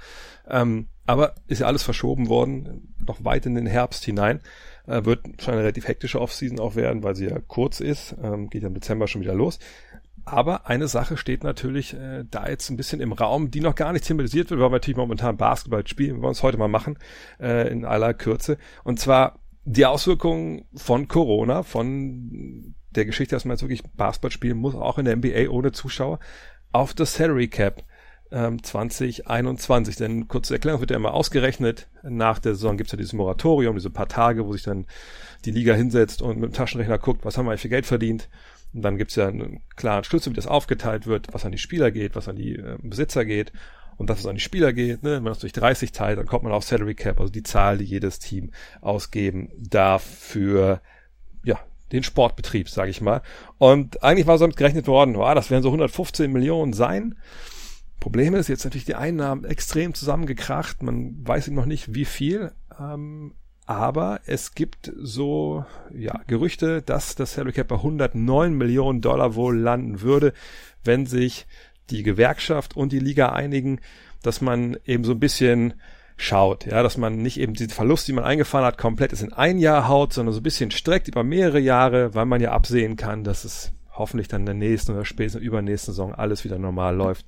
Ähm, 0.48 0.88
aber 1.06 1.36
ist 1.46 1.60
ja 1.60 1.68
alles 1.68 1.84
verschoben 1.84 2.28
worden, 2.28 2.94
noch 3.06 3.24
weit 3.24 3.46
in 3.46 3.54
den 3.54 3.66
Herbst 3.66 4.04
hinein. 4.04 4.40
Äh, 4.86 5.04
wird 5.04 5.20
schon 5.40 5.54
eine 5.54 5.62
relativ 5.62 5.86
hektische 5.86 6.20
Offseason 6.20 6.60
auch 6.60 6.74
werden, 6.74 7.02
weil 7.02 7.14
sie 7.14 7.26
ja 7.26 7.38
kurz 7.46 7.80
ist. 7.80 8.16
Ähm, 8.22 8.50
geht 8.50 8.62
ja 8.62 8.68
im 8.68 8.74
Dezember 8.74 9.06
schon 9.06 9.20
wieder 9.20 9.34
los. 9.34 9.58
Aber 10.24 10.68
eine 10.68 10.86
Sache 10.86 11.16
steht 11.16 11.42
natürlich 11.42 11.94
äh, 11.94 12.24
da 12.30 12.48
jetzt 12.48 12.70
ein 12.70 12.76
bisschen 12.76 13.00
im 13.00 13.12
Raum, 13.12 13.50
die 13.50 13.60
noch 13.60 13.74
gar 13.74 13.92
nicht 13.92 14.06
thematisiert 14.06 14.50
wird, 14.50 14.60
weil 14.60 14.68
wir 14.68 14.74
natürlich 14.74 14.96
momentan 14.96 15.36
Basketball 15.36 15.86
spielen. 15.86 16.16
Wir 16.16 16.22
wollen 16.22 16.32
es 16.32 16.42
heute 16.42 16.58
mal 16.58 16.68
machen, 16.68 16.98
äh, 17.40 17.68
in 17.68 17.84
aller 17.84 18.14
Kürze. 18.14 18.58
Und 18.84 19.00
zwar 19.00 19.40
die 19.64 19.86
Auswirkungen 19.86 20.64
von 20.74 21.08
Corona, 21.08 21.62
von 21.62 22.74
der 22.90 23.04
Geschichte, 23.04 23.34
dass 23.34 23.44
man 23.44 23.56
jetzt 23.56 23.62
wirklich 23.62 23.82
Basketball 23.94 24.30
spielen 24.30 24.58
muss, 24.58 24.74
auch 24.74 24.98
in 24.98 25.04
der 25.04 25.16
NBA 25.16 25.48
ohne 25.50 25.72
Zuschauer, 25.72 26.18
auf 26.72 26.94
das 26.94 27.14
Salary 27.14 27.48
Cap 27.48 27.84
ähm, 28.32 28.62
2021. 28.62 29.96
Denn 29.96 30.28
kurze 30.28 30.54
Erklärung 30.54 30.80
wird 30.80 30.90
ja 30.90 30.96
immer 30.96 31.14
ausgerechnet. 31.14 31.88
Nach 32.02 32.38
der 32.38 32.54
Saison 32.54 32.76
gibt 32.76 32.88
es 32.88 32.92
ja 32.92 32.96
dieses 32.96 33.12
Moratorium, 33.12 33.76
diese 33.76 33.90
paar 33.90 34.08
Tage, 34.08 34.46
wo 34.46 34.52
sich 34.52 34.62
dann 34.62 34.86
die 35.44 35.50
Liga 35.50 35.74
hinsetzt 35.74 36.22
und 36.22 36.38
mit 36.38 36.50
dem 36.50 36.54
Taschenrechner 36.54 36.98
guckt, 36.98 37.24
was 37.24 37.36
haben 37.36 37.46
wir 37.46 37.50
eigentlich 37.50 37.62
für 37.62 37.68
Geld 37.68 37.86
verdient. 37.86 38.28
Und 38.74 38.82
dann 38.82 38.96
gibt 38.96 39.10
es 39.10 39.16
ja 39.16 39.28
einen 39.28 39.60
klaren 39.76 40.04
Schlüssel, 40.04 40.32
wie 40.32 40.36
das 40.36 40.46
aufgeteilt 40.46 41.06
wird, 41.06 41.28
was 41.32 41.44
an 41.44 41.52
die 41.52 41.58
Spieler 41.58 41.90
geht, 41.90 42.16
was 42.16 42.28
an 42.28 42.36
die 42.36 42.56
äh, 42.56 42.78
Besitzer 42.82 43.24
geht. 43.24 43.52
Und 43.98 44.08
das, 44.08 44.18
was 44.18 44.26
an 44.26 44.36
die 44.36 44.40
Spieler 44.40 44.72
geht, 44.72 45.02
ne, 45.02 45.16
wenn 45.16 45.22
man 45.22 45.32
das 45.32 45.40
durch 45.40 45.52
30 45.52 45.92
teilt, 45.92 46.18
dann 46.18 46.26
kommt 46.26 46.44
man 46.44 46.52
auf 46.52 46.64
Salary 46.64 46.94
Cap, 46.94 47.20
also 47.20 47.30
die 47.30 47.42
Zahl, 47.42 47.78
die 47.78 47.84
jedes 47.84 48.18
Team 48.18 48.50
ausgeben 48.80 49.50
darf 49.58 50.02
für 50.02 50.80
ja, 51.44 51.60
den 51.92 52.02
Sportbetrieb, 52.02 52.68
sage 52.68 52.90
ich 52.90 53.00
mal. 53.00 53.22
Und 53.58 54.02
eigentlich 54.02 54.26
war 54.26 54.38
damit 54.38 54.56
gerechnet 54.56 54.86
worden, 54.86 55.16
oh, 55.16 55.34
das 55.34 55.50
werden 55.50 55.62
so 55.62 55.68
115 55.68 56.32
Millionen 56.32 56.72
sein. 56.72 57.16
Problem 58.02 58.34
ist 58.34 58.48
jetzt 58.48 58.64
natürlich 58.64 58.84
die 58.84 58.96
Einnahmen 58.96 59.44
extrem 59.44 59.94
zusammengekracht. 59.94 60.82
Man 60.82 61.24
weiß 61.24 61.46
noch 61.52 61.66
nicht, 61.66 61.94
wie 61.94 62.04
viel. 62.04 62.50
Ähm, 62.76 63.34
aber 63.64 64.18
es 64.26 64.56
gibt 64.56 64.92
so 64.96 65.64
ja, 65.94 66.20
Gerüchte, 66.26 66.82
dass 66.82 67.14
das 67.14 67.34
Salary 67.34 67.52
Cap 67.52 67.68
bei 67.68 67.76
109 67.76 68.54
Millionen 68.54 69.02
Dollar 69.02 69.36
wohl 69.36 69.56
landen 69.56 70.00
würde, 70.00 70.32
wenn 70.82 71.06
sich 71.06 71.46
die 71.90 72.02
Gewerkschaft 72.02 72.76
und 72.76 72.90
die 72.90 72.98
Liga 72.98 73.28
einigen, 73.28 73.78
dass 74.20 74.40
man 74.40 74.76
eben 74.84 75.04
so 75.04 75.12
ein 75.12 75.20
bisschen 75.20 75.74
schaut, 76.16 76.66
ja, 76.66 76.82
dass 76.82 76.96
man 76.96 77.22
nicht 77.22 77.38
eben 77.38 77.54
die 77.54 77.68
Verlust, 77.68 78.08
die 78.08 78.14
man 78.14 78.24
eingefahren 78.24 78.66
hat, 78.66 78.78
komplett 78.78 79.12
ist 79.12 79.22
in 79.22 79.32
ein 79.32 79.58
Jahr 79.58 79.86
haut, 79.86 80.12
sondern 80.12 80.34
so 80.34 80.40
ein 80.40 80.42
bisschen 80.42 80.72
streckt 80.72 81.06
über 81.06 81.22
mehrere 81.22 81.60
Jahre, 81.60 82.16
weil 82.16 82.26
man 82.26 82.40
ja 82.40 82.50
absehen 82.50 82.96
kann, 82.96 83.22
dass 83.22 83.44
es 83.44 83.70
hoffentlich 83.92 84.26
dann 84.26 84.40
in 84.40 84.46
der 84.46 84.54
nächsten 84.56 84.90
oder 84.90 85.04
spätestens 85.04 85.42
übernächsten 85.42 85.94
Saison 85.94 86.12
alles 86.12 86.42
wieder 86.42 86.58
normal 86.58 86.96
läuft 86.96 87.26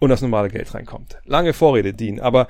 und 0.00 0.08
das 0.08 0.22
normale 0.22 0.48
Geld 0.48 0.74
reinkommt. 0.74 1.18
Lange 1.24 1.52
Vorrede, 1.52 1.94
Dean. 1.94 2.18
Aber 2.18 2.48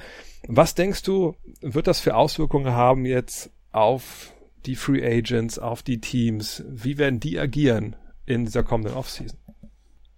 was 0.48 0.74
denkst 0.74 1.02
du, 1.02 1.34
wird 1.60 1.86
das 1.86 2.00
für 2.00 2.16
Auswirkungen 2.16 2.72
haben 2.72 3.04
jetzt 3.04 3.50
auf 3.72 4.32
die 4.64 4.76
Free 4.76 5.04
Agents, 5.04 5.58
auf 5.58 5.82
die 5.82 6.00
Teams? 6.00 6.64
Wie 6.66 6.96
werden 6.96 7.20
die 7.20 7.38
agieren 7.38 7.96
in 8.24 8.44
dieser 8.44 8.62
kommenden 8.62 8.94
Offseason? 8.94 9.38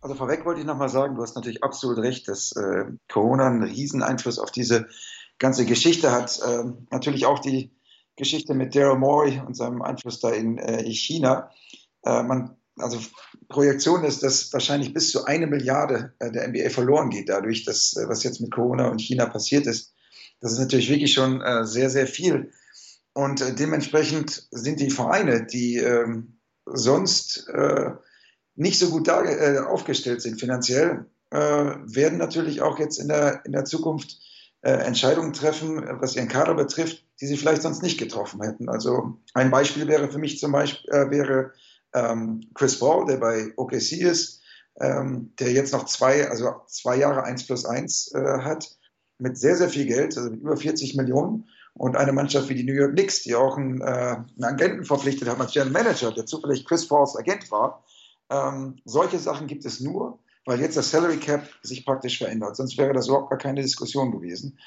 Also 0.00 0.14
vorweg 0.16 0.44
wollte 0.44 0.60
ich 0.60 0.66
nochmal 0.66 0.88
sagen, 0.88 1.14
du 1.14 1.22
hast 1.22 1.36
natürlich 1.36 1.62
absolut 1.62 1.98
recht, 1.98 2.28
dass 2.28 2.52
äh, 2.52 2.84
Corona 3.08 3.46
einen 3.46 3.62
riesen 3.62 4.02
Einfluss 4.02 4.38
auf 4.38 4.50
diese 4.50 4.88
ganze 5.38 5.64
Geschichte 5.64 6.10
hat. 6.12 6.40
Äh, 6.40 6.64
natürlich 6.90 7.24
auch 7.24 7.38
die 7.38 7.72
Geschichte 8.16 8.54
mit 8.54 8.74
Daryl 8.74 8.98
Morey 8.98 9.40
und 9.46 9.56
seinem 9.56 9.80
Einfluss 9.80 10.20
da 10.20 10.30
in 10.30 10.58
äh, 10.58 10.84
China. 10.90 11.50
Äh, 12.04 12.22
man 12.24 12.56
also 12.78 12.98
Projektion 13.48 14.04
ist, 14.04 14.22
dass 14.22 14.52
wahrscheinlich 14.52 14.94
bis 14.94 15.10
zu 15.10 15.24
eine 15.24 15.46
Milliarde 15.46 16.14
äh, 16.18 16.30
der 16.30 16.48
NBA 16.48 16.70
verloren 16.70 17.10
geht, 17.10 17.28
dadurch, 17.28 17.64
dass 17.64 17.96
äh, 17.96 18.08
was 18.08 18.22
jetzt 18.22 18.40
mit 18.40 18.52
Corona 18.52 18.88
und 18.88 19.00
China 19.00 19.26
passiert 19.26 19.66
ist. 19.66 19.92
Das 20.40 20.52
ist 20.52 20.58
natürlich 20.58 20.88
wirklich 20.88 21.12
schon 21.12 21.40
äh, 21.40 21.64
sehr, 21.66 21.90
sehr 21.90 22.06
viel. 22.06 22.52
Und 23.14 23.58
dementsprechend 23.58 24.48
sind 24.50 24.80
die 24.80 24.90
Vereine, 24.90 25.44
die 25.44 25.76
ähm, 25.76 26.38
sonst 26.64 27.46
nicht 28.54 28.78
so 28.78 28.88
gut 28.88 29.10
aufgestellt 29.10 30.22
sind 30.22 30.40
finanziell, 30.40 31.04
werden 31.30 32.16
natürlich 32.16 32.62
auch 32.62 32.78
jetzt 32.78 32.98
in 32.98 33.08
der, 33.08 33.44
in 33.44 33.52
der 33.52 33.66
Zukunft 33.66 34.18
Entscheidungen 34.62 35.34
treffen, 35.34 35.84
was 36.00 36.16
ihren 36.16 36.28
Kader 36.28 36.54
betrifft, 36.54 37.04
die 37.20 37.26
sie 37.26 37.36
vielleicht 37.36 37.60
sonst 37.60 37.82
nicht 37.82 37.98
getroffen 37.98 38.40
hätten. 38.42 38.70
Also 38.70 39.18
ein 39.34 39.50
Beispiel 39.50 39.88
wäre 39.88 40.10
für 40.10 40.18
mich 40.18 40.38
zum 40.38 40.52
Beispiel 40.52 40.90
wäre 41.10 41.52
ähm, 41.94 42.40
Chris 42.54 42.78
Paul, 42.78 43.06
der 43.06 43.16
bei 43.18 43.52
OKC 43.56 43.92
ist, 43.92 44.42
ähm, 44.80 45.32
der 45.38 45.52
jetzt 45.52 45.72
noch 45.72 45.84
zwei, 45.84 46.28
also 46.28 46.54
zwei 46.66 46.96
Jahre 46.96 47.24
eins 47.24 47.46
plus 47.46 47.64
eins 47.64 48.12
äh, 48.14 48.38
hat, 48.40 48.76
mit 49.18 49.38
sehr, 49.38 49.56
sehr 49.56 49.68
viel 49.68 49.86
Geld, 49.86 50.16
also 50.16 50.30
mit 50.30 50.40
über 50.40 50.56
40 50.56 50.96
Millionen. 50.96 51.48
Und 51.74 51.96
eine 51.96 52.12
Mannschaft 52.12 52.48
wie 52.48 52.54
die 52.54 52.64
New 52.64 52.74
York 52.74 52.92
Knicks, 52.92 53.22
die 53.22 53.34
auch 53.34 53.56
einen, 53.56 53.80
äh, 53.80 53.84
einen 53.84 54.44
Agenten 54.44 54.84
verpflichtet 54.84 55.28
hat 55.28 55.40
als 55.40 55.52
General 55.52 55.72
Manager, 55.72 56.12
der 56.12 56.26
zufällig 56.26 56.66
Chris 56.66 56.86
Pauls 56.86 57.16
Agent 57.16 57.50
war. 57.50 57.84
Ähm, 58.30 58.76
solche 58.84 59.18
Sachen 59.18 59.46
gibt 59.46 59.64
es 59.64 59.80
nur, 59.80 60.18
weil 60.44 60.60
jetzt 60.60 60.76
das 60.76 60.90
Salary 60.90 61.18
Cap 61.18 61.48
sich 61.62 61.84
praktisch 61.84 62.18
verändert. 62.18 62.56
Sonst 62.56 62.78
wäre 62.78 62.92
das 62.92 63.08
überhaupt 63.08 63.30
gar 63.30 63.38
keine 63.38 63.62
Diskussion 63.62 64.10
gewesen. 64.10 64.58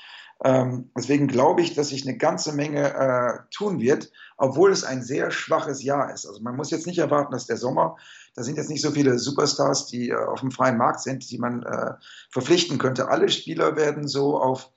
Ähm, 0.44 0.92
deswegen 0.98 1.28
glaube 1.28 1.62
ich, 1.62 1.76
dass 1.76 1.90
sich 1.90 2.06
eine 2.06 2.18
ganze 2.18 2.52
Menge 2.54 2.94
äh, 2.94 3.40
tun 3.52 3.80
wird, 3.80 4.12
obwohl 4.38 4.72
es 4.72 4.84
ein 4.84 5.02
sehr 5.02 5.32
schwaches 5.32 5.82
Jahr 5.82 6.14
ist. 6.14 6.26
Also 6.26 6.42
man 6.42 6.58
muss 6.58 6.72
jetzt 6.72 6.88
nicht 6.88 7.00
erwarten, 7.00 7.32
dass 7.32 7.46
der 7.46 7.58
Sommer, 7.58 7.96
da 8.36 8.44
sind 8.44 8.58
jetzt 8.58 8.70
nicht 8.70 8.82
so 8.82 8.92
viele 8.92 9.18
Superstars, 9.18 9.88
die 9.88 10.10
äh, 10.10 10.16
auf 10.16 10.42
dem 10.42 10.52
freien 10.52 10.78
Markt 10.78 11.02
sind, 11.02 11.30
die 11.32 11.38
man 11.38 11.64
äh, 11.64 11.94
verpflichten 12.30 12.78
könnte. 12.78 13.08
Alle 13.08 13.30
Spieler 13.30 13.78
werden 13.78 14.08
so 14.08 14.38
auf, 14.38 14.72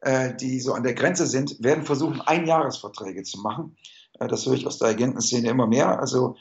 äh, 0.00 0.34
die 0.34 0.60
so 0.60 0.72
an 0.72 0.82
der 0.82 0.94
Grenze 0.94 1.26
sind, 1.26 1.62
werden 1.62 1.84
versuchen, 1.84 2.22
Einjahresverträge 2.22 3.22
zu 3.22 3.40
machen. 3.40 3.76
Äh, 4.18 4.28
das 4.28 4.46
höre 4.46 4.54
ich 4.54 4.66
aus 4.66 4.78
der 4.78 4.88
Agentenszene 4.88 5.50
immer 5.50 5.66
mehr. 5.66 6.00
Also 6.00 6.36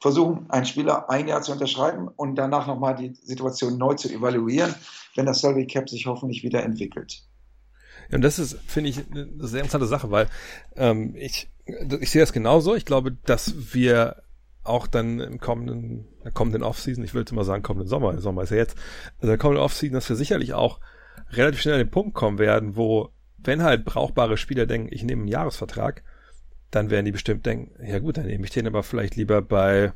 versuchen, 0.00 0.48
einen 0.50 0.64
Spieler 0.64 1.10
ein 1.10 1.28
Jahr 1.28 1.42
zu 1.42 1.52
unterschreiben 1.52 2.08
und 2.08 2.34
danach 2.36 2.66
nochmal 2.66 2.96
die 2.96 3.14
Situation 3.22 3.76
neu 3.78 3.94
zu 3.94 4.08
evaluieren, 4.08 4.74
wenn 5.14 5.26
das 5.26 5.40
Salary 5.40 5.66
Cap 5.66 5.88
sich 5.88 6.06
hoffentlich 6.06 6.42
wieder 6.42 6.62
entwickelt. 6.62 7.22
Ja, 8.08 8.16
und 8.16 8.22
das 8.22 8.38
ist, 8.38 8.58
finde 8.66 8.90
ich, 8.90 8.98
eine 9.10 9.28
sehr 9.46 9.60
interessante 9.60 9.86
Sache, 9.86 10.10
weil 10.10 10.28
ähm, 10.76 11.14
ich, 11.16 11.50
ich 11.66 12.10
sehe 12.10 12.22
das 12.22 12.32
genauso. 12.32 12.74
Ich 12.74 12.86
glaube, 12.86 13.12
dass 13.12 13.74
wir 13.74 14.22
auch 14.62 14.86
dann 14.86 15.20
im 15.20 15.38
kommenden, 15.38 16.06
kommenden 16.34 16.62
Offseason, 16.62 17.04
ich 17.04 17.14
will 17.14 17.22
jetzt 17.22 17.32
immer 17.32 17.44
sagen 17.44 17.62
kommenden 17.62 17.88
Sommer, 17.88 18.18
Sommer 18.20 18.42
ist 18.42 18.50
ja 18.50 18.56
jetzt, 18.56 18.76
also 19.18 19.28
der 19.28 19.38
kommenden 19.38 19.64
Offseason, 19.64 19.94
dass 19.94 20.08
wir 20.08 20.16
sicherlich 20.16 20.54
auch 20.54 20.80
relativ 21.30 21.60
schnell 21.60 21.74
an 21.74 21.80
den 21.80 21.90
Punkt 21.90 22.14
kommen 22.14 22.38
werden, 22.38 22.76
wo, 22.76 23.10
wenn 23.38 23.62
halt 23.62 23.84
brauchbare 23.84 24.36
Spieler 24.36 24.66
denken, 24.66 24.88
ich 24.92 25.02
nehme 25.02 25.22
einen 25.22 25.28
Jahresvertrag, 25.28 26.02
dann 26.70 26.90
werden 26.90 27.04
die 27.04 27.12
bestimmt 27.12 27.46
denken, 27.46 27.72
ja 27.84 27.98
gut, 27.98 28.16
dann 28.16 28.26
nehme 28.26 28.44
ich 28.44 28.50
den 28.50 28.66
aber 28.66 28.82
vielleicht 28.82 29.16
lieber 29.16 29.42
bei 29.42 29.92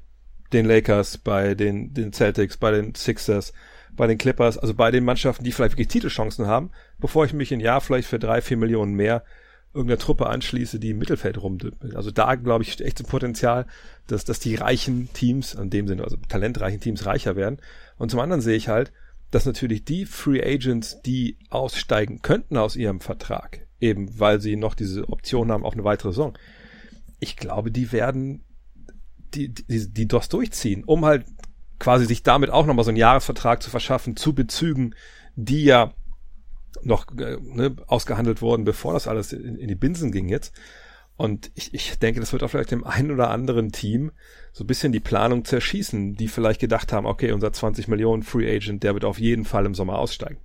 den 0.52 0.66
Lakers, 0.66 1.18
bei 1.18 1.54
den, 1.54 1.94
den 1.94 2.12
Celtics, 2.12 2.56
bei 2.56 2.70
den 2.70 2.94
Sixers, 2.94 3.52
bei 3.96 4.06
den 4.06 4.18
Clippers, 4.18 4.58
also 4.58 4.74
bei 4.74 4.90
den 4.90 5.04
Mannschaften, 5.04 5.44
die 5.44 5.52
vielleicht 5.52 5.72
wirklich 5.72 5.88
Titelchancen 5.88 6.46
haben, 6.46 6.70
bevor 6.98 7.24
ich 7.24 7.32
mich 7.32 7.52
ein 7.52 7.60
Jahr 7.60 7.80
vielleicht 7.80 8.08
für 8.08 8.18
drei, 8.18 8.40
vier 8.40 8.56
Millionen 8.56 8.94
mehr 8.94 9.24
irgendeiner 9.72 9.98
Truppe 9.98 10.26
anschließe, 10.26 10.78
die 10.78 10.90
im 10.90 10.98
Mittelfeld 10.98 11.42
rumdümpelt. 11.42 11.96
Also 11.96 12.12
da 12.12 12.36
glaube 12.36 12.62
ich 12.62 12.80
echt 12.80 12.98
zum 12.98 13.08
Potenzial, 13.08 13.66
dass, 14.06 14.24
dass 14.24 14.38
die 14.38 14.54
reichen 14.54 15.08
Teams, 15.12 15.54
in 15.54 15.70
dem 15.70 15.88
Sinne, 15.88 16.04
also 16.04 16.16
talentreichen 16.28 16.80
Teams 16.80 17.06
reicher 17.06 17.34
werden. 17.34 17.58
Und 17.98 18.10
zum 18.10 18.20
anderen 18.20 18.40
sehe 18.40 18.56
ich 18.56 18.68
halt, 18.68 18.92
dass 19.32 19.46
natürlich 19.46 19.84
die 19.84 20.06
Free 20.06 20.40
Agents, 20.40 21.02
die 21.02 21.38
aussteigen 21.50 22.22
könnten 22.22 22.56
aus 22.56 22.76
ihrem 22.76 23.00
Vertrag, 23.00 23.66
eben 23.80 24.20
weil 24.20 24.40
sie 24.40 24.54
noch 24.54 24.76
diese 24.76 25.08
Option 25.08 25.50
haben 25.50 25.64
auf 25.64 25.74
eine 25.74 25.82
weitere 25.82 26.10
Saison, 26.10 26.38
ich 27.24 27.36
glaube, 27.36 27.70
die 27.70 27.90
werden 27.90 28.44
die, 29.34 29.48
die, 29.48 29.90
die 29.90 30.06
DOS 30.06 30.28
durchziehen, 30.28 30.84
um 30.84 31.04
halt 31.04 31.24
quasi 31.78 32.04
sich 32.04 32.22
damit 32.22 32.50
auch 32.50 32.66
nochmal 32.66 32.84
so 32.84 32.90
einen 32.90 32.98
Jahresvertrag 32.98 33.62
zu 33.62 33.70
verschaffen 33.70 34.16
zu 34.16 34.34
Bezügen, 34.34 34.94
die 35.34 35.64
ja 35.64 35.94
noch 36.82 37.06
äh, 37.18 37.38
ne, 37.40 37.74
ausgehandelt 37.86 38.42
wurden, 38.42 38.64
bevor 38.64 38.92
das 38.92 39.08
alles 39.08 39.32
in, 39.32 39.56
in 39.56 39.68
die 39.68 39.74
Binsen 39.74 40.12
ging 40.12 40.28
jetzt. 40.28 40.54
Und 41.16 41.50
ich, 41.54 41.72
ich 41.72 41.98
denke, 41.98 42.20
das 42.20 42.32
wird 42.32 42.42
auch 42.42 42.50
vielleicht 42.50 42.72
dem 42.72 42.84
einen 42.84 43.10
oder 43.10 43.30
anderen 43.30 43.72
Team 43.72 44.12
so 44.52 44.64
ein 44.64 44.66
bisschen 44.66 44.92
die 44.92 45.00
Planung 45.00 45.44
zerschießen, 45.44 46.14
die 46.16 46.28
vielleicht 46.28 46.60
gedacht 46.60 46.92
haben, 46.92 47.06
okay, 47.06 47.32
unser 47.32 47.52
20 47.52 47.88
Millionen 47.88 48.22
Free 48.22 48.54
Agent, 48.54 48.82
der 48.82 48.94
wird 48.94 49.04
auf 49.04 49.18
jeden 49.18 49.44
Fall 49.44 49.64
im 49.64 49.74
Sommer 49.74 49.98
aussteigen. 49.98 50.40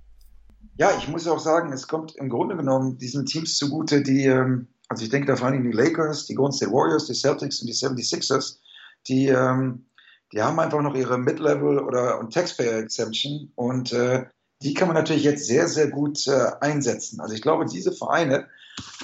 Ja, 0.76 0.90
ich 0.96 1.08
muss 1.08 1.28
auch 1.28 1.40
sagen, 1.40 1.72
es 1.72 1.88
kommt 1.88 2.16
im 2.16 2.30
Grunde 2.30 2.56
genommen 2.56 2.96
diesen 2.96 3.26
Teams 3.26 3.58
zugute, 3.58 4.02
die, 4.02 4.24
ähm, 4.24 4.68
also 4.90 5.04
ich 5.04 5.10
denke 5.10 5.28
da 5.28 5.36
vor 5.36 5.46
allem 5.46 5.62
die 5.62 5.76
Lakers, 5.76 6.26
die 6.26 6.34
Golden 6.34 6.52
State 6.52 6.72
Warriors, 6.72 7.06
die 7.06 7.14
Celtics 7.14 7.60
und 7.60 7.68
die 7.68 7.74
76ers, 7.74 8.58
die, 9.06 9.28
ähm, 9.28 9.86
die 10.32 10.42
haben 10.42 10.58
einfach 10.58 10.82
noch 10.82 10.96
ihre 10.96 11.16
Mid-Level 11.16 11.78
oder 11.78 12.18
und 12.18 12.34
Taxpayer 12.34 12.78
Exemption 12.78 13.52
und 13.54 13.92
äh, 13.92 14.26
die 14.62 14.74
kann 14.74 14.88
man 14.88 14.96
natürlich 14.96 15.22
jetzt 15.22 15.46
sehr, 15.46 15.68
sehr 15.68 15.88
gut 15.88 16.26
äh, 16.26 16.50
einsetzen. 16.60 17.20
Also 17.20 17.34
ich 17.34 17.40
glaube, 17.40 17.66
diese 17.66 17.92
Vereine 17.92 18.48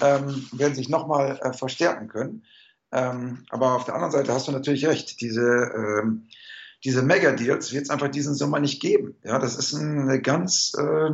ähm, 0.03 0.49
werden 0.53 0.75
sich 0.75 0.89
nochmal 0.89 1.39
äh, 1.41 1.53
verstärken 1.53 2.09
können. 2.09 2.43
Ähm, 2.91 3.45
aber 3.51 3.75
auf 3.75 3.85
der 3.85 3.95
anderen 3.95 4.13
Seite 4.13 4.33
hast 4.33 4.49
du 4.49 4.53
natürlich 4.53 4.87
recht, 4.87 5.21
diese, 5.21 5.71
ähm, 6.03 6.27
diese 6.83 7.03
Mega-Deals 7.03 7.73
wird 7.73 7.85
es 7.85 7.91
einfach 7.91 8.09
diesen 8.09 8.35
Sommer 8.35 8.59
nicht 8.59 8.83
geben. 8.83 9.15
Ja, 9.23 9.39
das 9.39 9.57
ist 9.57 9.73
eine 9.73 10.21
ganz 10.21 10.73
äh, 10.77 11.11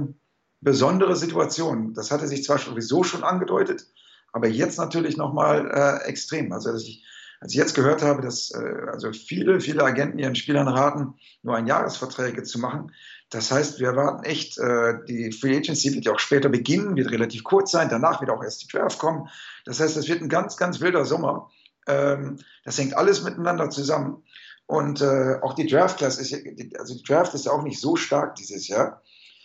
besondere 0.62 1.14
Situation. 1.14 1.92
Das 1.92 2.10
hatte 2.10 2.26
sich 2.26 2.42
zwar 2.42 2.56
sowieso 2.56 3.04
schon 3.04 3.22
angedeutet, 3.22 3.86
aber 4.32 4.48
jetzt 4.48 4.78
natürlich 4.78 5.16
nochmal 5.16 5.70
äh, 5.70 6.08
extrem. 6.08 6.52
Also 6.52 6.70
als 6.70 6.82
ich, 6.84 7.04
als 7.40 7.52
ich 7.52 7.58
jetzt 7.58 7.74
gehört 7.74 8.02
habe, 8.02 8.22
dass 8.22 8.50
äh, 8.50 8.86
also 8.90 9.12
viele, 9.12 9.60
viele 9.60 9.84
Agenten 9.84 10.18
ihren 10.18 10.34
Spielern 10.34 10.68
raten, 10.68 11.14
nur 11.42 11.56
ein 11.56 11.66
Jahresverträge 11.66 12.42
zu 12.42 12.58
machen, 12.58 12.92
das 13.32 13.50
heißt, 13.50 13.80
wir 13.80 13.88
erwarten 13.88 14.24
echt, 14.24 14.58
äh, 14.58 14.94
die 15.08 15.32
Free 15.32 15.56
Agency 15.56 15.94
wird 15.94 16.04
ja 16.04 16.12
auch 16.12 16.18
später 16.18 16.50
beginnen, 16.50 16.96
wird 16.96 17.10
relativ 17.10 17.44
kurz 17.44 17.70
sein, 17.70 17.88
danach 17.88 18.20
wird 18.20 18.30
auch 18.30 18.42
erst 18.42 18.62
die 18.62 18.68
Draft 18.68 18.98
kommen. 18.98 19.28
Das 19.64 19.80
heißt, 19.80 19.96
es 19.96 20.08
wird 20.08 20.20
ein 20.20 20.28
ganz, 20.28 20.58
ganz 20.58 20.80
wilder 20.80 21.06
Sommer. 21.06 21.50
Ähm, 21.86 22.38
das 22.64 22.78
hängt 22.78 22.94
alles 22.94 23.22
miteinander 23.22 23.70
zusammen. 23.70 24.22
Und 24.66 25.00
äh, 25.00 25.38
auch 25.40 25.54
die 25.54 25.66
Draft 25.66 25.98
Class 25.98 26.18
ist, 26.18 26.34
also 26.78 26.94
die 26.94 27.02
Draft 27.02 27.34
ist 27.34 27.46
ja 27.46 27.52
auch 27.52 27.62
nicht 27.62 27.80
so 27.80 27.96
stark 27.96 28.36
dieses 28.36 28.68
Jahr. 28.68 29.02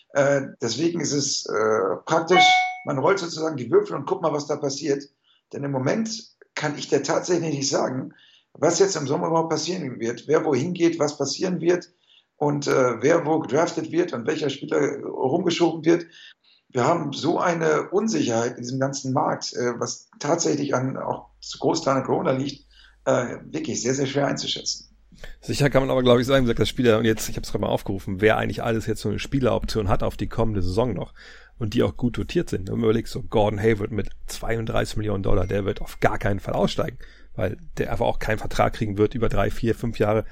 Äh, 0.09 0.41
deswegen 0.61 0.99
ist 0.99 1.13
es 1.13 1.45
äh, 1.45 1.95
praktisch, 2.05 2.43
man 2.87 2.99
rollt 2.99 3.19
sozusagen 3.19 3.57
die 3.57 3.69
Würfel 3.69 3.97
und 3.97 4.07
guckt 4.07 4.21
mal, 4.21 4.31
was 4.31 4.47
da 4.47 4.55
passiert. 4.55 5.03
Denn 5.51 5.63
im 5.63 5.71
Moment 5.71 6.09
kann 6.55 6.77
ich 6.77 6.87
dir 6.87 7.03
tatsächlich 7.03 7.53
nicht 7.53 7.69
sagen, 7.69 8.13
was 8.53 8.79
jetzt 8.79 8.95
im 8.95 9.07
Sommer 9.07 9.27
überhaupt 9.27 9.49
passieren 9.49 9.99
wird, 9.99 10.23
wer 10.27 10.45
wohin 10.45 10.73
geht, 10.73 10.97
was 10.97 11.17
passieren 11.17 11.59
wird 11.59 11.91
und 12.37 12.65
äh, 12.67 13.01
wer 13.01 13.25
wo 13.25 13.39
gedraftet 13.39 13.91
wird 13.91 14.13
und 14.13 14.25
welcher 14.25 14.49
Spieler 14.49 15.03
rumgeschoben 15.03 15.83
wird. 15.83 16.05
Wir 16.69 16.85
haben 16.85 17.11
so 17.11 17.39
eine 17.39 17.89
Unsicherheit 17.89 18.55
in 18.55 18.63
diesem 18.63 18.79
ganzen 18.79 19.11
Markt, 19.11 19.53
äh, 19.53 19.77
was 19.77 20.09
tatsächlich 20.19 20.73
an 20.73 20.95
auch 20.95 21.27
zu 21.41 21.59
Großteil 21.59 21.97
an 21.97 22.03
Corona 22.03 22.31
liegt, 22.31 22.67
äh, 23.03 23.37
wirklich 23.47 23.81
sehr, 23.81 23.95
sehr 23.95 24.07
schwer 24.07 24.27
einzuschätzen. 24.27 24.87
Sicher 25.41 25.69
kann 25.69 25.81
man 25.81 25.89
aber, 25.89 26.03
glaube 26.03 26.21
ich, 26.21 26.27
sagen, 26.27 26.45
dass 26.45 26.69
Spieler, 26.69 26.99
und 26.99 27.05
jetzt, 27.05 27.27
ich 27.27 27.35
habe 27.35 27.43
es 27.43 27.51
gerade 27.51 27.63
mal 27.63 27.69
aufgerufen, 27.69 28.21
wer 28.21 28.37
eigentlich 28.37 28.63
alles 28.63 28.85
jetzt 28.85 29.01
so 29.01 29.09
eine 29.09 29.19
Spieleroption 29.19 29.89
hat 29.89 30.03
auf 30.03 30.15
die 30.15 30.27
kommende 30.27 30.61
Saison 30.61 30.93
noch 30.93 31.13
und 31.59 31.73
die 31.73 31.83
auch 31.83 31.97
gut 31.97 32.17
dotiert 32.17 32.49
sind. 32.49 32.69
Wenn 32.69 32.79
man 32.79 33.05
so 33.05 33.23
Gordon 33.23 33.59
Hayward 33.59 33.91
mit 33.91 34.09
32 34.27 34.97
Millionen 34.97 35.23
Dollar, 35.23 35.47
der 35.47 35.65
wird 35.65 35.81
auf 35.81 35.99
gar 35.99 36.17
keinen 36.17 36.39
Fall 36.39 36.53
aussteigen, 36.53 36.97
weil 37.35 37.57
der 37.77 37.91
einfach 37.91 38.05
auch 38.05 38.19
keinen 38.19 38.39
Vertrag 38.39 38.73
kriegen 38.73 38.97
wird 38.97 39.15
über 39.15 39.29
drei, 39.29 39.49
vier, 39.49 39.75
fünf 39.75 39.99
Jahre 39.99 40.25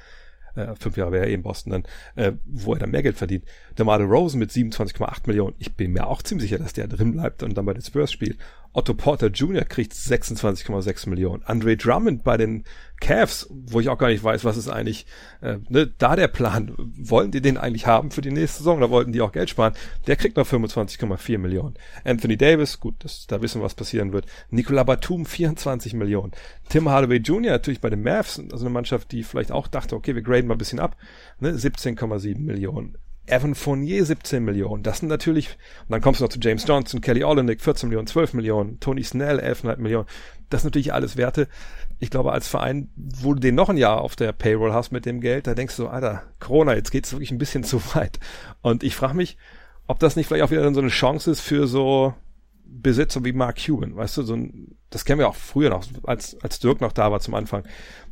äh, 0.56 0.74
fünf 0.74 0.96
Jahre 0.96 1.12
wäre 1.12 1.26
er 1.26 1.30
eh 1.30 1.34
in 1.34 1.42
Boston 1.42 1.72
dann, 1.72 1.84
äh, 2.16 2.32
wo 2.44 2.72
er 2.72 2.78
dann 2.78 2.90
mehr 2.90 3.02
Geld 3.02 3.16
verdient. 3.16 3.44
Der 3.76 3.84
Marlon 3.84 4.10
Rosen 4.10 4.38
mit 4.38 4.50
27,8 4.50 5.26
Millionen, 5.26 5.54
ich 5.58 5.74
bin 5.74 5.92
mir 5.92 6.06
auch 6.06 6.22
ziemlich 6.22 6.48
sicher, 6.48 6.62
dass 6.62 6.72
der 6.72 6.88
drin 6.88 7.12
bleibt 7.12 7.42
und 7.42 7.56
dann 7.56 7.66
bei 7.66 7.74
den 7.74 7.82
Spurs 7.82 8.10
spielt. 8.10 8.38
Otto 8.76 8.92
Porter 8.92 9.28
Jr. 9.28 9.64
kriegt 9.64 9.94
26,6 9.94 11.08
Millionen. 11.08 11.42
Andre 11.44 11.78
Drummond 11.78 12.24
bei 12.24 12.36
den 12.36 12.64
Cavs, 13.00 13.48
wo 13.50 13.80
ich 13.80 13.88
auch 13.88 13.96
gar 13.96 14.08
nicht 14.08 14.22
weiß, 14.22 14.44
was 14.44 14.58
ist 14.58 14.68
eigentlich 14.68 15.06
äh, 15.40 15.56
ne, 15.70 15.90
da 15.96 16.14
der 16.14 16.28
Plan. 16.28 16.74
Wollen 16.76 17.30
die 17.30 17.40
den 17.40 17.56
eigentlich 17.56 17.86
haben 17.86 18.10
für 18.10 18.20
die 18.20 18.30
nächste 18.30 18.58
Saison? 18.58 18.80
Da 18.80 18.90
wollten 18.90 19.12
die 19.12 19.22
auch 19.22 19.32
Geld 19.32 19.48
sparen. 19.48 19.72
Der 20.06 20.16
kriegt 20.16 20.36
noch 20.36 20.46
25,4 20.46 21.38
Millionen. 21.38 21.74
Anthony 22.04 22.36
Davis, 22.36 22.78
gut, 22.78 22.96
das, 22.98 23.26
da 23.26 23.40
wissen 23.40 23.62
wir, 23.62 23.64
was 23.64 23.74
passieren 23.74 24.12
wird. 24.12 24.26
Nicola 24.50 24.84
Batum 24.84 25.24
24 25.24 25.94
Millionen. 25.94 26.32
Tim 26.68 26.90
Hardaway 26.90 27.16
Jr. 27.16 27.52
natürlich 27.52 27.80
bei 27.80 27.88
den 27.88 28.02
Mavs, 28.02 28.38
also 28.52 28.66
eine 28.66 28.74
Mannschaft, 28.74 29.10
die 29.10 29.22
vielleicht 29.22 29.52
auch 29.52 29.68
dachte, 29.68 29.96
okay, 29.96 30.14
wir 30.14 30.22
graden 30.22 30.48
mal 30.48 30.54
ein 30.54 30.58
bisschen 30.58 30.80
ab, 30.80 30.98
ne, 31.40 31.52
17,7 31.52 32.38
Millionen. 32.40 32.98
Evan 33.26 33.54
Fournier 33.54 34.04
17 34.04 34.44
Millionen. 34.44 34.82
Das 34.82 34.98
sind 34.98 35.08
natürlich, 35.08 35.50
und 35.82 35.90
dann 35.90 36.00
kommst 36.00 36.20
du 36.20 36.24
noch 36.24 36.30
zu 36.30 36.38
James 36.40 36.66
Johnson, 36.66 37.00
Kelly 37.00 37.24
Olynyk 37.24 37.60
14 37.60 37.88
Millionen, 37.88 38.06
12 38.06 38.34
Millionen, 38.34 38.80
Tony 38.80 39.02
Snell 39.02 39.40
11,5 39.40 39.76
Millionen. 39.78 40.06
Das 40.48 40.62
sind 40.62 40.68
natürlich 40.68 40.92
alles 40.92 41.16
Werte. 41.16 41.48
Ich 41.98 42.10
glaube, 42.10 42.32
als 42.32 42.46
Verein, 42.46 42.88
wo 42.94 43.34
du 43.34 43.40
den 43.40 43.54
noch 43.54 43.68
ein 43.68 43.76
Jahr 43.76 44.00
auf 44.00 44.16
der 44.16 44.32
Payroll 44.32 44.72
hast 44.72 44.92
mit 44.92 45.06
dem 45.06 45.20
Geld, 45.20 45.46
da 45.46 45.54
denkst 45.54 45.76
du, 45.76 45.88
Alter, 45.88 46.22
Corona, 46.40 46.74
jetzt 46.74 46.90
geht's 46.90 47.12
wirklich 47.12 47.30
ein 47.30 47.38
bisschen 47.38 47.64
zu 47.64 47.80
weit. 47.94 48.20
Und 48.62 48.82
ich 48.82 48.94
frage 48.94 49.14
mich, 49.14 49.36
ob 49.86 49.98
das 49.98 50.16
nicht 50.16 50.26
vielleicht 50.26 50.44
auch 50.44 50.50
wieder 50.50 50.72
so 50.74 50.80
eine 50.80 50.88
Chance 50.88 51.30
ist 51.30 51.40
für 51.40 51.66
so 51.66 52.14
Besitzer 52.68 53.24
wie 53.24 53.32
Mark 53.32 53.64
Cuban, 53.64 53.96
weißt 53.96 54.18
du, 54.18 54.22
so 54.22 54.34
ein, 54.34 54.76
das 54.90 55.04
kennen 55.04 55.18
wir 55.18 55.28
auch 55.28 55.36
früher 55.36 55.70
noch, 55.70 55.84
als, 56.04 56.36
als 56.42 56.58
Dirk 56.58 56.80
noch 56.80 56.92
da 56.92 57.10
war 57.10 57.20
zum 57.20 57.34
Anfang. 57.34 57.64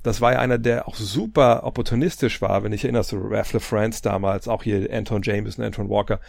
Das 0.02 0.20
war 0.20 0.32
ja 0.32 0.38
einer, 0.38 0.58
der 0.58 0.88
auch 0.88 0.96
super 0.96 1.64
opportunistisch 1.64 2.40
war, 2.40 2.62
wenn 2.62 2.72
ich 2.72 2.84
erinnere, 2.84 3.04
so 3.04 3.18
Ralph 3.18 3.52
LaFrance 3.52 4.02
damals, 4.02 4.48
auch 4.48 4.62
hier 4.62 4.88
Anton 4.92 5.22
Jameson, 5.22 5.64
Anton 5.64 5.88
Walker, 5.88 6.20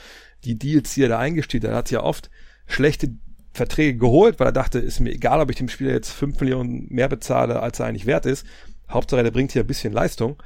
die 0.44 0.58
Deals, 0.58 0.94
die 0.94 1.04
er 1.04 1.10
da 1.10 1.20
eingestellt 1.20 1.64
hat, 1.66 1.74
hat 1.74 1.92
ja 1.92 2.04
oft 2.04 2.30
schlechte 2.68 3.16
Verträge 3.54 3.98
geholt, 3.98 4.40
weil 4.40 4.48
er 4.48 4.54
dachte, 4.54 4.80
ist 4.80 5.00
mir 5.00 5.12
egal, 5.12 5.40
ob 5.40 5.50
ich 5.50 5.56
dem 5.56 5.70
Spieler 5.70 5.94
jetzt 5.94 6.12
fünf 6.12 6.40
Millionen 6.40 6.88
mehr 6.90 7.08
bezahle, 7.08 7.62
als 7.62 7.80
er 7.80 7.86
eigentlich 7.86 8.06
wert 8.06 8.26
ist. 8.26 8.46
Hauptsache, 8.90 9.24
der 9.24 9.32
bringt 9.32 9.54
hier 9.54 9.64
ein 9.64 9.68
bisschen 9.68 9.94
Leistung. 9.94 10.42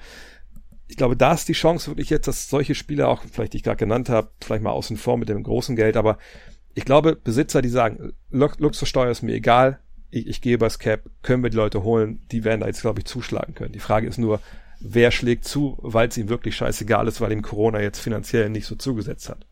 Ich 0.88 0.96
glaube, 0.96 1.18
da 1.18 1.34
ist 1.34 1.48
die 1.48 1.54
Chance 1.54 1.88
wirklich 1.88 2.10
jetzt, 2.10 2.28
dass 2.28 2.50
solche 2.50 2.76
Spieler 2.76 3.10
auch, 3.10 3.24
vielleicht 3.32 3.54
die 3.54 3.58
ich 3.58 3.64
gerade 3.64 3.78
genannt 3.78 4.10
habe, 4.10 4.30
vielleicht 4.42 4.64
mal 4.64 4.72
außen 4.72 4.98
vor 4.98 5.18
mit 5.18 5.30
dem 5.30 5.44
großen 5.44 5.76
Geld, 5.76 5.98
aber 5.98 6.18
ich 6.80 6.86
glaube, 6.86 7.18
Besitzer, 7.18 7.62
die 7.62 7.68
sagen, 7.68 8.14
Luxussteuer 8.30 9.12
ist 9.12 9.22
mir 9.22 9.36
egal, 9.36 9.80
ich, 10.12 10.28
ich 10.28 10.42
gehe 10.42 10.54
übers 10.54 10.80
Cap, 10.80 11.02
können 11.24 11.44
wir 11.44 11.50
die 11.50 11.58
Leute 11.58 11.84
holen, 11.84 12.26
die 12.32 12.46
werden 12.46 12.62
da 12.62 12.68
jetzt, 12.68 12.80
glaube 12.80 13.00
ich, 13.00 13.06
zuschlagen 13.06 13.54
können. 13.54 13.74
Die 13.74 13.80
Frage 13.80 14.08
ist 14.08 14.18
nur, 14.18 14.40
wer 14.80 15.12
schlägt 15.12 15.44
zu, 15.44 15.78
weil 15.82 16.08
es 16.08 16.16
ihm 16.16 16.30
wirklich 16.30 16.56
scheißegal 16.56 17.06
ist, 17.10 17.20
weil 17.20 17.34
ihm 17.34 17.42
Corona 17.42 17.82
jetzt 17.82 18.00
finanziell 18.00 18.50
nicht 18.50 18.66
so 18.66 18.76
zugesetzt 18.76 19.28
hat. 19.28 19.46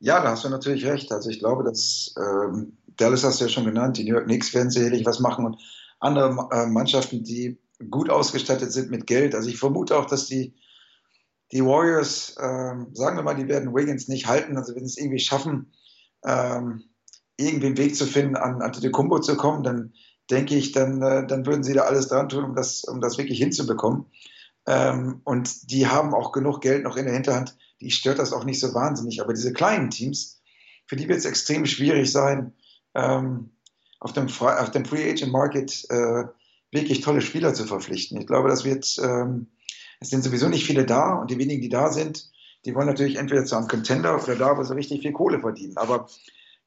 Ja, 0.00 0.22
da 0.22 0.30
hast 0.30 0.44
du 0.44 0.48
natürlich 0.48 0.86
recht. 0.86 1.12
Also 1.12 1.28
ich 1.28 1.38
glaube, 1.38 1.64
dass 1.64 2.14
ähm, 2.16 2.78
Dallas 2.96 3.24
hast 3.24 3.40
du 3.40 3.44
ja 3.44 3.50
schon 3.50 3.66
genannt, 3.66 3.98
die 3.98 4.04
New 4.04 4.14
York 4.14 4.24
Knicks 4.24 4.54
werden 4.54 4.70
sicherlich 4.70 5.04
was 5.04 5.20
machen 5.20 5.44
und 5.44 5.58
andere 6.00 6.48
äh, 6.50 6.66
Mannschaften, 6.66 7.24
die 7.24 7.58
gut 7.90 8.08
ausgestattet 8.08 8.72
sind 8.72 8.90
mit 8.90 9.06
Geld. 9.06 9.34
Also 9.34 9.50
ich 9.50 9.58
vermute 9.58 9.98
auch, 9.98 10.06
dass 10.06 10.24
die, 10.24 10.54
die 11.52 11.62
Warriors, 11.62 12.36
ähm, 12.40 12.88
sagen 12.94 13.18
wir 13.18 13.22
mal, 13.22 13.36
die 13.36 13.48
werden 13.48 13.74
Wiggins 13.74 14.08
nicht 14.08 14.26
halten, 14.28 14.56
also 14.56 14.74
wenn 14.74 14.86
sie 14.86 14.92
es 14.92 14.96
irgendwie 14.96 15.20
schaffen, 15.20 15.72
ähm, 16.28 16.84
irgendwie 17.38 17.66
einen 17.66 17.78
Weg 17.78 17.96
zu 17.96 18.06
finden, 18.06 18.36
an 18.36 18.60
Antetokounmpo 18.60 19.20
zu 19.20 19.36
kommen, 19.36 19.62
dann 19.62 19.94
denke 20.30 20.54
ich, 20.56 20.72
dann, 20.72 21.00
äh, 21.02 21.26
dann 21.26 21.46
würden 21.46 21.64
sie 21.64 21.72
da 21.72 21.82
alles 21.82 22.08
dran 22.08 22.28
tun, 22.28 22.44
um 22.44 22.54
das, 22.54 22.84
um 22.84 23.00
das 23.00 23.16
wirklich 23.16 23.38
hinzubekommen. 23.38 24.06
Ähm, 24.66 25.22
und 25.24 25.70
die 25.70 25.86
haben 25.86 26.14
auch 26.14 26.32
genug 26.32 26.60
Geld 26.60 26.84
noch 26.84 26.96
in 26.96 27.06
der 27.06 27.14
Hinterhand. 27.14 27.56
Die 27.80 27.90
stört 27.90 28.18
das 28.18 28.32
auch 28.32 28.44
nicht 28.44 28.60
so 28.60 28.74
wahnsinnig. 28.74 29.22
Aber 29.22 29.32
diese 29.32 29.52
kleinen 29.52 29.90
Teams, 29.90 30.42
für 30.86 30.96
die 30.96 31.08
wird 31.08 31.18
es 31.18 31.24
extrem 31.24 31.64
schwierig 31.64 32.12
sein, 32.12 32.52
ähm, 32.94 33.50
auf, 34.00 34.12
dem 34.12 34.26
auf 34.26 34.70
dem 34.70 34.84
Free 34.84 35.10
Agent 35.10 35.32
Market 35.32 35.86
äh, 35.88 36.24
wirklich 36.70 37.00
tolle 37.00 37.22
Spieler 37.22 37.54
zu 37.54 37.64
verpflichten. 37.64 38.20
Ich 38.20 38.26
glaube, 38.26 38.48
das 38.48 38.64
wird, 38.64 39.00
ähm, 39.02 39.46
es 40.00 40.10
sind 40.10 40.22
sowieso 40.22 40.48
nicht 40.48 40.66
viele 40.66 40.84
da 40.84 41.14
und 41.14 41.30
die 41.30 41.38
wenigen, 41.38 41.62
die 41.62 41.70
da 41.70 41.90
sind, 41.90 42.30
die 42.68 42.74
wollen 42.74 42.86
natürlich 42.86 43.16
entweder 43.16 43.46
zu 43.46 43.56
einem 43.56 43.66
Contender 43.66 44.22
oder 44.22 44.36
da, 44.36 44.58
wo 44.58 44.62
sie 44.62 44.74
richtig 44.74 45.00
viel 45.00 45.12
Kohle 45.12 45.40
verdienen. 45.40 45.78
Aber 45.78 46.06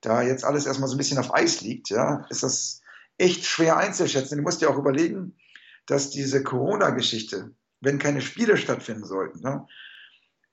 da 0.01 0.23
jetzt 0.23 0.43
alles 0.43 0.65
erstmal 0.65 0.89
so 0.89 0.95
ein 0.95 0.97
bisschen 0.97 1.19
auf 1.19 1.31
Eis 1.31 1.61
liegt, 1.61 1.91
ja, 1.91 2.25
ist 2.31 2.41
das 2.41 2.81
echt 3.19 3.45
schwer 3.45 3.77
einzuschätzen. 3.77 4.37
Du 4.37 4.41
musst 4.41 4.61
dir 4.61 4.71
auch 4.71 4.79
überlegen, 4.79 5.37
dass 5.85 6.09
diese 6.09 6.43
Corona-Geschichte, 6.43 7.51
wenn 7.81 7.99
keine 7.99 8.21
Spiele 8.21 8.57
stattfinden 8.57 9.05
sollten, 9.05 9.41
ne, 9.41 9.67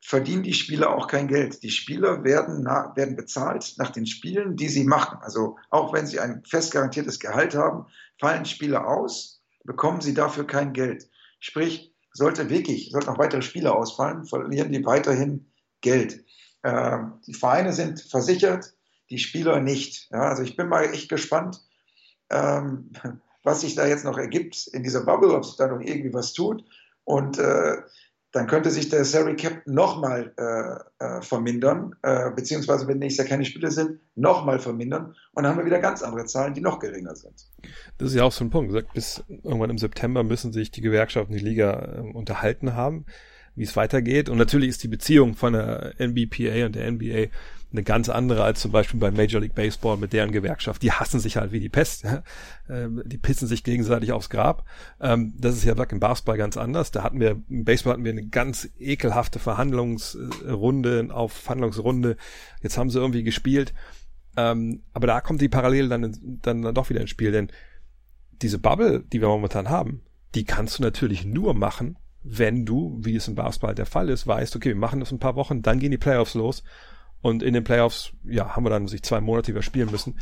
verdienen 0.03 0.43
die 0.43 0.53
Spieler 0.53 0.95
auch 0.95 1.07
kein 1.07 1.29
Geld. 1.29 1.63
Die 1.63 1.71
Spieler 1.71 2.25
werden, 2.25 2.63
nach, 2.63 2.95
werden 2.95 3.17
bezahlt 3.17 3.73
nach 3.79 3.91
den 3.91 4.05
Spielen, 4.05 4.55
die 4.55 4.69
sie 4.69 4.85
machen. 4.85 5.21
Also 5.23 5.57
auch 5.71 5.95
wenn 5.95 6.07
sie 6.07 6.21
ein 6.21 6.45
fest 6.45 6.75
garantiertes 6.75 7.21
Gehalt 7.21 7.55
haben, 7.55 7.87
fallen 8.21 8.45
Spiele 8.45 8.87
aus, 8.87 9.43
bekommen 9.65 10.03
sie 10.03 10.13
dafür 10.13 10.47
kein 10.47 10.75
Geld. 10.75 11.09
Sprich, 11.41 11.95
sollte 12.19 12.51
wirklich, 12.51 12.91
sollten 12.91 13.11
noch 13.11 13.19
weitere 13.19 13.43
Spiele 13.43 13.75
ausfallen, 13.75 14.27
verlieren 14.27 14.73
die 14.73 14.85
weiterhin 14.85 15.47
Geld. 15.81 16.25
Äh, 16.63 16.99
die 17.27 17.35
Vereine 17.35 17.73
sind 17.73 18.01
versichert, 18.01 18.75
die 19.11 19.19
Spieler 19.19 19.61
nicht. 19.61 20.09
Ja, 20.11 20.23
also 20.23 20.43
ich 20.43 20.57
bin 20.57 20.69
mal 20.69 20.85
echt 20.93 21.09
gespannt, 21.09 21.63
ähm, 22.31 22.91
was 23.43 23.63
sich 23.63 23.75
da 23.75 23.87
jetzt 23.87 24.05
noch 24.05 24.19
ergibt 24.19 24.67
in 24.69 24.83
dieser 24.83 25.05
Bubble, 25.05 25.35
ob 25.35 25.45
sich 25.45 25.57
da 25.57 25.69
noch 25.69 25.81
irgendwie 25.81 26.13
was 26.13 26.35
tut. 26.35 26.65
Und 27.05 27.39
äh, 27.39 27.79
dann 28.33 28.47
könnte 28.47 28.71
sich 28.71 28.89
der 28.91 29.05
Salary 29.05 29.37
Cap 29.37 29.63
nochmal 29.67 30.33
äh, 30.37 31.05
äh, 31.05 31.23
vermindern, 31.23 31.95
äh, 32.03 32.31
beziehungsweise 32.31 32.87
wenn 32.87 32.99
nächstes 32.99 33.25
Jahr 33.25 33.29
keine 33.29 33.45
Spiele 33.45 33.71
sind, 33.71 34.01
nochmal 34.17 34.59
vermindern. 34.59 35.15
Und 35.33 35.45
dann 35.45 35.53
haben 35.53 35.59
wir 35.59 35.65
wieder 35.65 35.79
ganz 35.79 36.03
andere 36.03 36.27
Zahlen, 36.27 36.53
die 36.53 36.61
noch 36.61 36.79
geringer 36.79 37.17
sind. 37.17 37.47
Das 37.97 38.11
ist 38.11 38.15
ja 38.17 38.25
auch 38.25 38.33
so 38.33 38.45
ein 38.45 38.51
Punkt. 38.51 38.75
Bis 38.93 39.25
irgendwann 39.29 39.71
im 39.71 39.79
September 39.79 40.25
müssen 40.25 40.53
sich 40.53 40.71
die 40.71 40.83
Gewerkschaften, 40.83 41.33
die 41.33 41.39
Liga 41.39 41.97
äh, 41.97 42.01
unterhalten 42.01 42.75
haben 42.75 43.07
wie 43.59 43.65
es 43.65 43.75
weitergeht. 43.77 44.29
Und 44.29 44.39
natürlich 44.39 44.69
ist 44.69 44.85
die 44.85 44.89
Beziehung 44.89 45.35
von 45.35 45.53
der 45.53 45.95
NBPA 45.99 46.67
und 46.67 46.77
der 46.77 46.93
NBA 46.93 47.27
eine 47.71 47.83
ganz 47.83 48.09
andere 48.09 48.45
als 48.45 48.61
zum 48.61 48.73
Beispiel 48.73 48.99
bei 48.99 49.11
Major 49.11 49.41
League 49.41 49.55
Baseball 49.55 49.99
mit 49.99 50.13
deren 50.13 50.33
Gewerkschaft. 50.33 50.83
Die 50.83 50.93
hassen 50.93 51.21
sich 51.21 51.37
halt 51.37 51.53
wie 51.53 51.61
die 51.61 51.69
Pest. 51.69 52.07
Ähm, 52.71 53.03
die 53.07 53.17
pissen 53.17 53.49
sich 53.49 53.65
gegenseitig 53.65 54.13
aufs 54.13 54.29
Grab. 54.29 54.67
Ähm, 55.01 55.33
das 55.39 55.57
ist 55.57 55.65
ja 55.65 55.73
im 55.73 56.01
Basketball 56.01 56.37
ganz 56.37 56.59
anders. 56.59 56.91
Da 56.91 57.03
hatten 57.03 57.19
wir, 57.19 57.43
im 57.49 57.65
Baseball 57.65 57.95
hatten 57.95 58.05
wir 58.05 58.13
eine 58.13 58.27
ganz 58.27 58.69
ekelhafte 58.79 59.39
Verhandlungsrunde 59.39 61.09
auf 61.11 61.33
Verhandlungsrunde. 61.33 62.19
Jetzt 62.63 62.77
haben 62.77 62.91
sie 62.91 62.99
irgendwie 62.99 63.23
gespielt. 63.23 63.73
Ähm, 64.37 64.83
aber 64.93 65.07
da 65.07 65.23
kommt 65.23 65.41
die 65.41 65.49
Parallele 65.49 65.89
dann, 65.89 66.15
dann, 66.43 66.63
dann 66.63 66.75
doch 66.75 66.91
wieder 66.91 67.01
ins 67.01 67.09
Spiel, 67.09 67.33
denn 67.33 67.51
diese 68.43 68.59
Bubble, 68.59 69.03
die 69.13 69.21
wir 69.21 69.29
momentan 69.29 69.71
haben, 69.71 70.03
die 70.35 70.45
kannst 70.45 70.79
du 70.79 70.83
natürlich 70.83 71.25
nur 71.25 71.55
machen, 71.55 71.97
wenn 72.23 72.67
du, 72.67 72.99
wie 73.01 73.17
es 73.17 73.29
im 73.29 73.35
Basketball 73.35 73.75
der 73.75 73.87
Fall 73.87 74.11
ist, 74.11 74.27
weißt, 74.27 74.55
okay, 74.57 74.69
wir 74.69 74.77
machen 74.77 75.01
das 75.01 75.11
ein 75.11 75.19
paar 75.19 75.37
Wochen, 75.37 75.63
dann 75.63 75.79
gehen 75.79 75.91
die 75.91 75.99
Playoffs 75.99 76.35
los 76.35 76.63
und 77.21 77.43
in 77.43 77.55
den 77.55 77.65
Playoffs, 77.65 78.13
ja, 78.25 78.55
haben 78.55 78.65
wir 78.65 78.71
dann 78.71 78.89
sich 78.89 79.03
zwei 79.03 79.21
Monate 79.21 79.51
überspielen 79.51 79.91
müssen. 79.91 80.19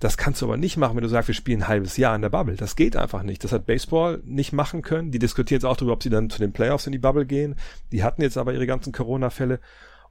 Das 0.00 0.16
kannst 0.16 0.40
du 0.40 0.46
aber 0.46 0.56
nicht 0.56 0.76
machen, 0.76 0.96
wenn 0.96 1.02
du 1.02 1.08
sagst, 1.08 1.28
wir 1.28 1.34
spielen 1.34 1.62
ein 1.62 1.68
halbes 1.68 1.96
Jahr 1.96 2.14
in 2.14 2.22
der 2.22 2.28
Bubble. 2.28 2.54
Das 2.54 2.76
geht 2.76 2.96
einfach 2.96 3.24
nicht. 3.24 3.42
Das 3.42 3.50
hat 3.50 3.66
Baseball 3.66 4.22
nicht 4.24 4.52
machen 4.52 4.82
können. 4.82 5.10
Die 5.10 5.18
diskutieren 5.18 5.58
jetzt 5.58 5.64
auch 5.64 5.76
darüber, 5.76 5.94
ob 5.94 6.02
sie 6.02 6.10
dann 6.10 6.30
zu 6.30 6.38
den 6.38 6.52
Playoffs 6.52 6.86
in 6.86 6.92
die 6.92 6.98
Bubble 6.98 7.26
gehen. 7.26 7.56
Die 7.90 8.04
hatten 8.04 8.22
jetzt 8.22 8.38
aber 8.38 8.54
ihre 8.54 8.66
ganzen 8.66 8.92
Corona-Fälle. 8.92 9.58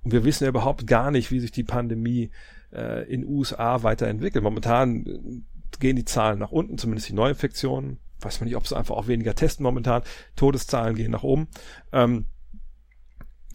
Und 0.03 0.11
wir 0.11 0.25
wissen 0.25 0.43
ja 0.43 0.49
überhaupt 0.49 0.87
gar 0.87 1.09
nicht, 1.09 1.31
wie 1.31 1.39
sich 1.39 1.51
die 1.51 1.63
Pandemie 1.63 2.31
äh, 2.73 3.09
in 3.09 3.25
USA 3.25 3.83
weiterentwickelt. 3.83 4.43
Momentan 4.43 5.05
äh, 5.05 5.79
gehen 5.79 5.95
die 5.95 6.05
Zahlen 6.05 6.39
nach 6.39 6.51
unten, 6.51 6.77
zumindest 6.77 7.07
die 7.07 7.13
Neuinfektionen 7.13 7.99
weiß 8.21 8.39
man 8.39 8.47
nicht, 8.47 8.57
ob 8.57 8.67
sie 8.67 8.75
einfach 8.75 8.95
auch 8.95 9.07
weniger 9.07 9.35
testen 9.35 9.63
momentan. 9.63 10.03
Todeszahlen 10.35 10.95
gehen 10.95 11.11
nach 11.11 11.23
oben. 11.23 11.47
Ähm, 11.91 12.25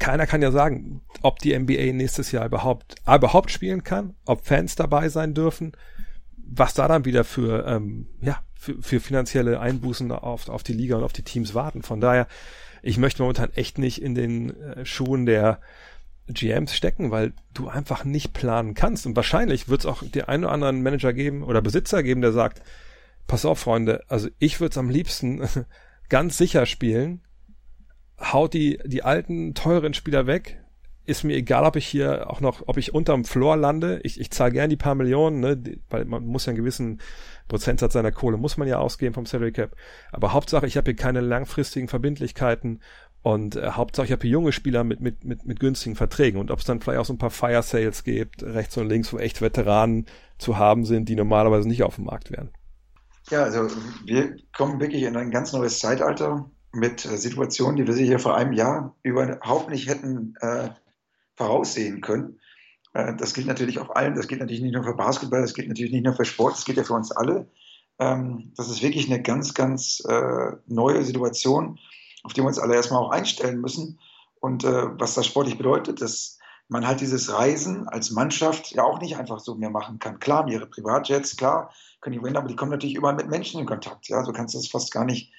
keiner 0.02 0.26
kann 0.26 0.42
ja 0.42 0.50
sagen, 0.50 1.00
ob 1.22 1.38
die 1.38 1.56
NBA 1.56 1.92
nächstes 1.92 2.32
Jahr 2.32 2.44
überhaupt, 2.44 2.96
A, 3.04 3.16
überhaupt 3.16 3.52
spielen 3.52 3.84
kann, 3.84 4.16
ob 4.24 4.44
Fans 4.44 4.74
dabei 4.74 5.08
sein 5.08 5.32
dürfen, 5.32 5.72
was 6.36 6.74
da 6.74 6.88
dann 6.88 7.04
wieder 7.04 7.22
für, 7.22 7.64
ähm, 7.68 8.08
ja, 8.20 8.42
für, 8.52 8.82
für 8.82 8.98
finanzielle 8.98 9.60
Einbußen 9.60 10.10
auf, 10.10 10.48
auf 10.48 10.64
die 10.64 10.72
Liga 10.72 10.96
und 10.96 11.04
auf 11.04 11.12
die 11.12 11.22
Teams 11.22 11.54
warten. 11.54 11.84
Von 11.84 12.00
daher, 12.00 12.26
ich 12.82 12.98
möchte 12.98 13.22
momentan 13.22 13.52
echt 13.54 13.78
nicht 13.78 14.02
in 14.02 14.16
den 14.16 14.60
äh, 14.60 14.84
Schuhen 14.84 15.24
der 15.24 15.60
GMs 16.26 16.74
stecken, 16.74 17.12
weil 17.12 17.32
du 17.54 17.68
einfach 17.68 18.04
nicht 18.04 18.32
planen 18.32 18.74
kannst. 18.74 19.06
Und 19.06 19.14
wahrscheinlich 19.14 19.68
wird 19.68 19.82
es 19.82 19.86
auch 19.86 20.02
den 20.02 20.24
einen 20.24 20.42
oder 20.42 20.52
anderen 20.52 20.82
Manager 20.82 21.12
geben 21.12 21.44
oder 21.44 21.62
Besitzer 21.62 22.02
geben, 22.02 22.22
der 22.22 22.32
sagt, 22.32 22.60
pass 23.28 23.44
auf, 23.44 23.60
Freunde, 23.60 24.02
also 24.08 24.28
ich 24.40 24.58
würde 24.58 24.72
es 24.72 24.78
am 24.78 24.90
liebsten 24.90 25.48
ganz 26.08 26.36
sicher 26.38 26.66
spielen. 26.66 27.22
Haut 28.22 28.54
die, 28.54 28.78
die 28.84 29.02
alten, 29.02 29.54
teuren 29.54 29.94
Spieler 29.94 30.26
weg. 30.26 30.58
Ist 31.04 31.24
mir 31.24 31.34
egal, 31.34 31.64
ob 31.64 31.74
ich 31.74 31.86
hier 31.86 32.30
auch 32.30 32.40
noch, 32.40 32.62
ob 32.68 32.76
ich 32.76 32.94
unterm 32.94 33.24
Floor 33.24 33.56
lande. 33.56 34.00
Ich, 34.04 34.20
ich 34.20 34.30
zahle 34.30 34.52
gern 34.52 34.70
die 34.70 34.76
paar 34.76 34.94
Millionen, 34.94 35.40
ne, 35.40 35.60
weil 35.90 36.04
man 36.04 36.24
muss 36.24 36.46
ja 36.46 36.50
einen 36.50 36.58
gewissen 36.58 37.00
Prozentsatz 37.48 37.92
seiner 37.92 38.12
Kohle 38.12 38.36
muss 38.36 38.56
man 38.56 38.68
ja 38.68 38.78
ausgeben 38.78 39.14
vom 39.14 39.26
Salary 39.26 39.52
Cap. 39.52 39.76
Aber 40.12 40.32
Hauptsache, 40.32 40.66
ich 40.66 40.76
habe 40.76 40.86
hier 40.86 40.96
keine 40.96 41.20
langfristigen 41.20 41.88
Verbindlichkeiten 41.88 42.80
und 43.22 43.56
äh, 43.56 43.70
Hauptsache, 43.72 44.06
ich 44.06 44.12
habe 44.12 44.22
hier 44.22 44.30
junge 44.30 44.52
Spieler 44.52 44.84
mit, 44.84 45.00
mit, 45.00 45.24
mit, 45.24 45.44
mit 45.44 45.60
günstigen 45.60 45.94
Verträgen. 45.94 46.40
Und 46.40 46.50
ob 46.50 46.58
es 46.58 46.64
dann 46.64 46.80
vielleicht 46.80 47.00
auch 47.00 47.04
so 47.04 47.12
ein 47.12 47.18
paar 47.18 47.30
Fire 47.30 47.62
Sales 47.62 48.04
gibt, 48.04 48.42
rechts 48.42 48.76
und 48.76 48.88
links, 48.88 49.12
wo 49.12 49.18
echt 49.18 49.40
Veteranen 49.40 50.06
zu 50.38 50.58
haben 50.58 50.84
sind, 50.84 51.08
die 51.08 51.14
normalerweise 51.14 51.68
nicht 51.68 51.84
auf 51.84 51.96
dem 51.96 52.06
Markt 52.06 52.30
wären. 52.30 52.50
Ja, 53.30 53.44
also 53.44 53.68
wir 54.04 54.36
kommen 54.56 54.80
wirklich 54.80 55.04
in 55.04 55.16
ein 55.16 55.30
ganz 55.30 55.52
neues 55.52 55.78
Zeitalter 55.78 56.50
mit 56.72 57.04
äh, 57.04 57.16
Situationen, 57.16 57.76
die 57.76 57.86
wir 57.86 57.94
sich 57.94 58.08
hier 58.08 58.18
vor 58.18 58.34
einem 58.34 58.52
Jahr 58.52 58.96
überhaupt 59.02 59.70
nicht 59.70 59.88
hätten 59.88 60.34
äh, 60.40 60.70
voraussehen 61.36 62.00
können. 62.00 62.40
Äh, 62.94 63.14
das 63.16 63.34
gilt 63.34 63.46
natürlich 63.46 63.78
auf 63.78 63.94
allen, 63.94 64.14
das 64.14 64.28
gilt 64.28 64.40
natürlich 64.40 64.62
nicht 64.62 64.74
nur 64.74 64.84
für 64.84 64.94
Basketball, 64.94 65.42
das 65.42 65.54
gilt 65.54 65.68
natürlich 65.68 65.92
nicht 65.92 66.04
nur 66.04 66.14
für 66.14 66.24
Sport, 66.24 66.54
das 66.54 66.64
gilt 66.64 66.78
ja 66.78 66.84
für 66.84 66.94
uns 66.94 67.12
alle. 67.12 67.48
Ähm, 67.98 68.52
das 68.56 68.70
ist 68.70 68.82
wirklich 68.82 69.06
eine 69.06 69.22
ganz, 69.22 69.54
ganz 69.54 70.02
äh, 70.08 70.52
neue 70.66 71.04
Situation, 71.04 71.78
auf 72.22 72.32
die 72.32 72.40
wir 72.40 72.46
uns 72.46 72.58
alle 72.58 72.74
erstmal 72.74 73.02
auch 73.02 73.10
einstellen 73.10 73.60
müssen. 73.60 73.98
Und 74.40 74.64
äh, 74.64 74.98
was 74.98 75.14
das 75.14 75.26
sportlich 75.26 75.58
bedeutet, 75.58 76.00
dass 76.00 76.38
man 76.68 76.86
halt 76.86 77.00
dieses 77.00 77.32
Reisen 77.32 77.86
als 77.88 78.10
Mannschaft 78.10 78.72
ja 78.72 78.82
auch 78.82 79.00
nicht 79.00 79.16
einfach 79.16 79.40
so 79.40 79.54
mehr 79.54 79.70
machen 79.70 79.98
kann. 79.98 80.18
Klar, 80.18 80.48
ihre 80.48 80.66
Privatjets, 80.66 81.36
klar, 81.36 81.72
können 82.00 82.14
die 82.14 82.18
gewinnen, 82.18 82.36
aber 82.36 82.48
die 82.48 82.56
kommen 82.56 82.70
natürlich 82.70 82.94
überall 82.94 83.14
mit 83.14 83.28
Menschen 83.28 83.60
in 83.60 83.66
Kontakt. 83.66 84.08
Ja, 84.08 84.24
so 84.24 84.32
kannst 84.32 84.54
du 84.54 84.58
das 84.58 84.68
fast 84.68 84.90
gar 84.90 85.04
nicht 85.04 85.32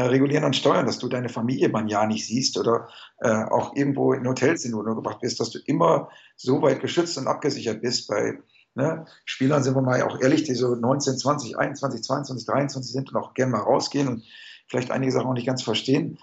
äh, 0.00 0.06
regulieren 0.06 0.44
und 0.44 0.56
steuern, 0.56 0.86
dass 0.86 0.98
du 0.98 1.08
deine 1.08 1.28
Familie 1.28 1.68
beim 1.68 1.86
Jahr 1.86 2.06
nicht 2.06 2.26
siehst 2.26 2.56
oder 2.56 2.88
äh, 3.18 3.28
auch 3.28 3.76
irgendwo 3.76 4.14
in 4.14 4.26
Hotels 4.26 4.66
wo 4.72 4.82
du 4.82 4.94
gebracht 4.94 5.20
bist, 5.20 5.40
dass 5.40 5.50
du 5.50 5.58
immer 5.66 6.08
so 6.36 6.62
weit 6.62 6.80
geschützt 6.80 7.18
und 7.18 7.26
abgesichert 7.26 7.82
bist 7.82 8.08
bei 8.08 8.38
ne, 8.74 9.04
Spielern, 9.26 9.62
sind 9.62 9.74
wir 9.74 9.82
mal 9.82 10.00
auch 10.02 10.18
ehrlich, 10.18 10.44
die 10.44 10.54
so 10.54 10.74
19, 10.74 11.18
20, 11.18 11.58
21, 11.58 12.02
22, 12.02 12.46
23 12.46 12.92
sind 12.92 13.12
und 13.12 13.20
auch 13.20 13.34
gerne 13.34 13.52
mal 13.52 13.60
rausgehen 13.60 14.08
und 14.08 14.24
vielleicht 14.68 14.90
einige 14.90 15.12
Sachen 15.12 15.26
auch 15.26 15.34
nicht 15.34 15.46
ganz 15.46 15.62
verstehen. 15.62 16.18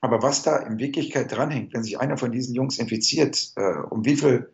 Aber 0.00 0.20
was 0.20 0.42
da 0.42 0.56
in 0.56 0.80
Wirklichkeit 0.80 1.30
dranhängt, 1.30 1.72
wenn 1.74 1.84
sich 1.84 2.00
einer 2.00 2.16
von 2.16 2.32
diesen 2.32 2.56
Jungs 2.56 2.78
infiziert, 2.78 3.52
äh, 3.54 3.78
um 3.88 4.04
wie 4.04 4.16
viel 4.16 4.52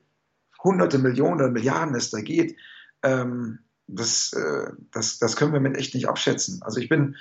hunderte 0.62 0.98
Millionen 0.98 1.40
oder 1.40 1.50
Milliarden 1.50 1.94
es 1.94 2.10
da 2.10 2.20
geht, 2.20 2.54
ähm, 3.02 3.60
das, 3.86 4.34
äh, 4.34 4.72
das, 4.92 5.18
das 5.18 5.36
können 5.36 5.54
wir 5.54 5.60
mit 5.60 5.78
echt 5.78 5.94
nicht 5.94 6.06
abschätzen. 6.06 6.60
Also 6.62 6.80
ich 6.80 6.90
bin, 6.90 7.16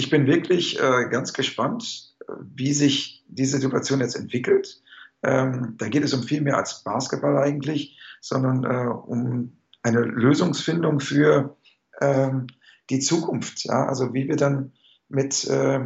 ich 0.00 0.08
bin 0.08 0.26
wirklich 0.26 0.80
äh, 0.80 1.10
ganz 1.10 1.34
gespannt, 1.34 2.14
wie 2.56 2.72
sich 2.72 3.22
diese 3.28 3.58
Situation 3.58 4.00
jetzt 4.00 4.16
entwickelt. 4.16 4.80
Ähm, 5.22 5.74
da 5.76 5.88
geht 5.88 6.02
es 6.02 6.14
um 6.14 6.22
viel 6.22 6.40
mehr 6.40 6.56
als 6.56 6.82
Basketball 6.82 7.36
eigentlich, 7.36 7.98
sondern 8.22 8.64
äh, 8.64 8.88
um 8.88 9.58
eine 9.82 10.00
Lösungsfindung 10.00 11.00
für 11.00 11.54
ähm, 12.00 12.46
die 12.88 13.00
Zukunft. 13.00 13.64
Ja? 13.64 13.84
Also 13.86 14.14
wie 14.14 14.26
wir 14.26 14.36
dann 14.36 14.72
mit, 15.10 15.46
äh, 15.48 15.80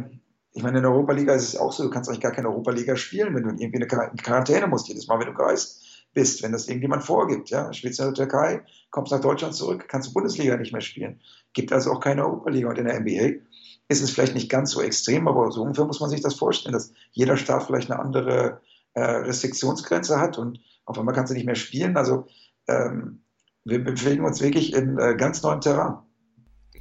ich 0.53 0.63
meine, 0.63 0.77
in 0.77 0.83
der 0.83 0.93
Europa-Liga 0.93 1.33
ist 1.33 1.49
es 1.49 1.57
auch 1.57 1.73
so, 1.73 1.83
du 1.83 1.89
kannst 1.89 2.09
eigentlich 2.09 2.21
gar 2.21 2.31
keine 2.31 2.47
Europa-Liga 2.47 2.95
spielen, 2.95 3.35
wenn 3.35 3.43
du 3.43 3.49
irgendwie 3.49 3.83
eine 3.83 4.15
Quarantäne 4.15 4.67
musst, 4.67 4.87
jedes 4.87 5.07
Mal, 5.07 5.19
wenn 5.19 5.27
du 5.27 5.33
gereist 5.33 5.83
bist, 6.13 6.41
wenn 6.41 6.53
das 6.53 6.69
irgendjemand 6.69 7.03
vorgibt. 7.03 7.49
Ja? 7.49 7.73
Spielst 7.73 7.99
du 7.99 8.03
in 8.03 8.13
der 8.13 8.27
Türkei, 8.27 8.63
kommst 8.91 9.11
nach 9.11 9.19
Deutschland 9.19 9.55
zurück, 9.55 9.89
kannst 9.89 10.07
du 10.07 10.13
Bundesliga 10.13 10.55
nicht 10.55 10.71
mehr 10.71 10.79
spielen. 10.79 11.19
Gibt 11.51 11.73
also 11.73 11.91
auch 11.91 11.99
keine 11.99 12.25
Europa-Liga. 12.25 12.69
Und 12.69 12.77
in 12.77 12.85
der 12.85 13.01
NBA 13.01 13.41
ist 13.87 14.01
es 14.01 14.11
vielleicht 14.11 14.33
nicht 14.33 14.49
ganz 14.49 14.71
so 14.71 14.81
extrem, 14.81 15.27
aber 15.27 15.51
so 15.51 15.61
ungefähr 15.61 15.85
muss 15.85 15.99
man 15.99 16.09
sich 16.09 16.21
das 16.21 16.35
vorstellen, 16.35 16.73
dass 16.73 16.91
jeder 17.11 17.37
Staat 17.37 17.63
vielleicht 17.63 17.91
eine 17.91 17.99
andere 17.99 18.61
äh, 18.93 19.01
Restriktionsgrenze 19.01 20.19
hat 20.19 20.37
und 20.37 20.59
auf 20.85 20.97
einmal 20.97 21.13
kannst 21.13 21.31
du 21.31 21.35
nicht 21.35 21.45
mehr 21.45 21.55
spielen. 21.55 21.97
Also 21.97 22.25
ähm, 22.67 23.23
wir 23.63 23.83
bewegen 23.83 24.25
uns 24.25 24.41
wirklich 24.41 24.73
in 24.73 24.97
äh, 24.97 25.15
ganz 25.15 25.41
neuen 25.43 25.61
Terrain. 25.61 25.97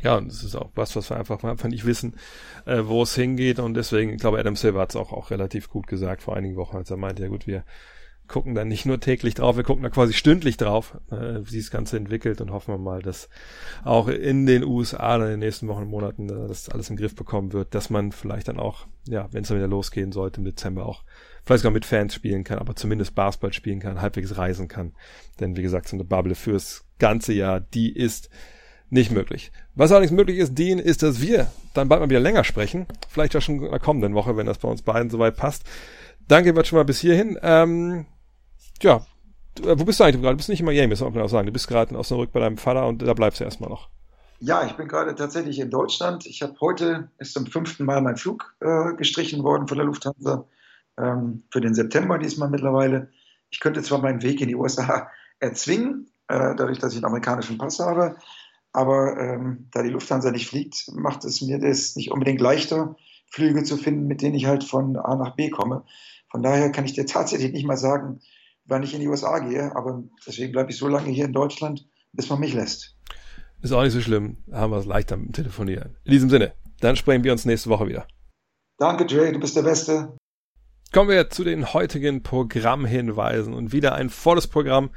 Ja, 0.00 0.16
und 0.16 0.30
das 0.30 0.44
ist 0.44 0.54
auch 0.54 0.70
was, 0.74 0.94
was 0.96 1.10
wir 1.10 1.16
einfach, 1.16 1.42
einfach 1.44 1.68
nicht 1.68 1.86
wissen, 1.86 2.16
äh, 2.66 2.82
wo 2.84 3.02
es 3.02 3.14
hingeht. 3.14 3.58
Und 3.58 3.74
deswegen, 3.74 4.10
ich 4.10 4.20
glaube, 4.20 4.38
Adam 4.38 4.56
Silver 4.56 4.80
hat 4.80 4.90
es 4.90 4.96
auch, 4.96 5.12
auch 5.12 5.30
relativ 5.30 5.70
gut 5.70 5.86
gesagt 5.86 6.22
vor 6.22 6.36
einigen 6.36 6.56
Wochen, 6.56 6.76
als 6.76 6.90
er 6.90 6.96
meinte, 6.96 7.22
ja 7.22 7.28
gut, 7.28 7.46
wir 7.46 7.64
gucken 8.26 8.54
dann 8.54 8.68
nicht 8.68 8.86
nur 8.86 9.00
täglich 9.00 9.34
drauf, 9.34 9.56
wir 9.56 9.64
gucken 9.64 9.82
da 9.82 9.90
quasi 9.90 10.12
stündlich 10.12 10.56
drauf, 10.56 10.98
äh, 11.10 11.40
wie 11.40 11.50
sich 11.50 11.64
das 11.64 11.70
Ganze 11.70 11.96
entwickelt 11.96 12.40
und 12.40 12.50
hoffen 12.50 12.74
wir 12.74 12.78
mal, 12.78 13.02
dass 13.02 13.28
auch 13.84 14.08
in 14.08 14.46
den 14.46 14.64
USA 14.64 15.16
in 15.16 15.22
den 15.22 15.38
nächsten 15.40 15.68
Wochen 15.68 15.82
und 15.82 15.90
Monaten 15.90 16.28
äh, 16.28 16.48
das 16.48 16.68
alles 16.68 16.90
im 16.90 16.96
Griff 16.96 17.14
bekommen 17.14 17.52
wird, 17.52 17.74
dass 17.74 17.90
man 17.90 18.12
vielleicht 18.12 18.48
dann 18.48 18.58
auch, 18.58 18.86
ja, 19.06 19.28
wenn 19.32 19.42
es 19.42 19.48
dann 19.48 19.58
wieder 19.58 19.68
losgehen 19.68 20.12
sollte 20.12 20.40
im 20.40 20.44
Dezember 20.44 20.86
auch 20.86 21.04
vielleicht 21.44 21.62
sogar 21.62 21.72
mit 21.72 21.84
Fans 21.84 22.14
spielen 22.14 22.44
kann, 22.44 22.58
aber 22.58 22.74
zumindest 22.74 23.14
Basketball 23.14 23.52
spielen 23.52 23.80
kann, 23.80 24.00
halbwegs 24.00 24.36
reisen 24.36 24.68
kann. 24.68 24.92
Denn 25.40 25.56
wie 25.56 25.62
gesagt, 25.62 25.88
so 25.88 25.96
eine 25.96 26.04
Bubble 26.04 26.34
fürs 26.34 26.84
ganze 26.98 27.34
Jahr, 27.34 27.60
die 27.60 27.94
ist 27.94 28.30
nicht 28.90 29.10
möglich. 29.10 29.52
Was 29.74 29.90
allerdings 29.90 30.12
möglich 30.12 30.38
ist, 30.38 30.56
Dean, 30.56 30.78
ist, 30.78 31.02
dass 31.02 31.20
wir 31.20 31.50
dann 31.74 31.88
bald 31.88 32.00
mal 32.00 32.08
wieder 32.08 32.20
länger 32.20 32.44
sprechen. 32.44 32.86
Vielleicht 33.08 33.36
auch 33.36 33.42
schon 33.42 33.62
in 33.62 33.70
der 33.70 33.80
kommenden 33.80 34.14
Woche, 34.14 34.36
wenn 34.36 34.46
das 34.46 34.58
bei 34.58 34.68
uns 34.68 34.82
beiden 34.82 35.10
soweit 35.10 35.36
passt. 35.36 35.64
Danke 36.28 36.56
wird 36.56 36.66
schon 36.66 36.78
mal 36.78 36.84
bis 36.84 37.00
hierhin. 37.00 37.38
Ähm, 37.42 38.06
ja, 38.82 39.06
äh, 39.60 39.78
wo 39.78 39.84
bist 39.84 40.00
du 40.00 40.04
eigentlich 40.04 40.20
gerade? 40.20 40.34
Du 40.34 40.38
bist 40.38 40.48
nicht 40.48 40.60
in 40.60 40.66
Miami, 40.66 40.90
das 40.90 41.00
muss 41.00 41.14
man 41.14 41.22
auch 41.22 41.28
sagen. 41.28 41.46
Du 41.46 41.52
bist 41.52 41.68
gerade 41.68 41.90
in 41.90 41.96
Osnabrück 41.96 42.32
bei 42.32 42.40
deinem 42.40 42.58
Vater 42.58 42.86
und 42.86 43.02
da 43.02 43.14
bleibst 43.14 43.40
du 43.40 43.44
erstmal 43.44 43.70
noch. 43.70 43.88
Ja, 44.40 44.66
ich 44.66 44.72
bin 44.72 44.88
gerade 44.88 45.14
tatsächlich 45.14 45.58
in 45.58 45.70
Deutschland. 45.70 46.26
Ich 46.26 46.42
habe 46.42 46.54
heute, 46.60 47.10
ist 47.18 47.32
zum 47.32 47.46
fünften 47.46 47.84
Mal 47.84 48.02
mein 48.02 48.16
Flug 48.16 48.54
äh, 48.60 48.94
gestrichen 48.94 49.42
worden 49.42 49.68
von 49.68 49.78
der 49.78 49.86
Lufthansa 49.86 50.46
ähm, 50.98 51.44
für 51.50 51.60
den 51.60 51.74
September 51.74 52.18
diesmal 52.18 52.50
mittlerweile. 52.50 53.10
Ich 53.50 53.60
könnte 53.60 53.82
zwar 53.82 54.00
meinen 54.00 54.22
Weg 54.22 54.40
in 54.40 54.48
die 54.48 54.56
USA 54.56 55.08
erzwingen, 55.40 56.10
äh, 56.28 56.54
dadurch, 56.56 56.78
dass 56.78 56.92
ich 56.92 56.98
einen 56.98 57.06
amerikanischen 57.06 57.58
Pass 57.58 57.78
habe, 57.78 58.16
aber 58.72 59.16
ähm, 59.18 59.68
da 59.72 59.82
die 59.82 59.90
Lufthansa 59.90 60.30
nicht 60.30 60.48
fliegt, 60.48 60.90
macht 60.92 61.24
es 61.24 61.40
mir 61.40 61.58
das 61.58 61.94
nicht 61.96 62.10
unbedingt 62.10 62.40
leichter, 62.40 62.96
Flüge 63.30 63.62
zu 63.62 63.76
finden, 63.76 64.06
mit 64.06 64.20
denen 64.20 64.34
ich 64.34 64.46
halt 64.46 64.64
von 64.64 64.96
A 64.96 65.14
nach 65.14 65.36
B 65.36 65.50
komme. 65.50 65.84
Von 66.30 66.42
daher 66.42 66.70
kann 66.72 66.84
ich 66.84 66.92
dir 66.92 67.06
tatsächlich 67.06 67.52
nicht 67.52 67.66
mal 67.66 67.76
sagen, 67.76 68.20
wann 68.66 68.82
ich 68.82 68.94
in 68.94 69.00
die 69.00 69.08
USA 69.08 69.38
gehe, 69.38 69.74
aber 69.74 70.02
deswegen 70.26 70.52
bleibe 70.52 70.70
ich 70.70 70.78
so 70.78 70.88
lange 70.88 71.10
hier 71.10 71.26
in 71.26 71.32
Deutschland, 71.32 71.86
bis 72.12 72.28
man 72.30 72.40
mich 72.40 72.54
lässt. 72.54 72.96
Ist 73.62 73.72
auch 73.72 73.82
nicht 73.82 73.92
so 73.92 74.00
schlimm, 74.00 74.38
haben 74.52 74.72
wir 74.72 74.78
es 74.78 74.86
leichter 74.86 75.16
mit 75.16 75.28
dem 75.28 75.32
Telefonieren. 75.32 75.96
In 76.04 76.12
diesem 76.12 76.30
Sinne, 76.30 76.52
dann 76.80 76.96
sprechen 76.96 77.24
wir 77.24 77.32
uns 77.32 77.44
nächste 77.44 77.70
Woche 77.70 77.88
wieder. 77.88 78.06
Danke, 78.78 79.06
Jay, 79.08 79.32
du 79.32 79.40
bist 79.40 79.56
der 79.56 79.62
Beste. 79.62 80.16
Kommen 80.92 81.08
wir 81.08 81.30
zu 81.30 81.44
den 81.44 81.72
heutigen 81.72 82.22
Programmhinweisen 82.22 83.54
und 83.54 83.72
wieder 83.72 83.94
ein 83.94 84.10
volles 84.10 84.46
Programm 84.46 84.90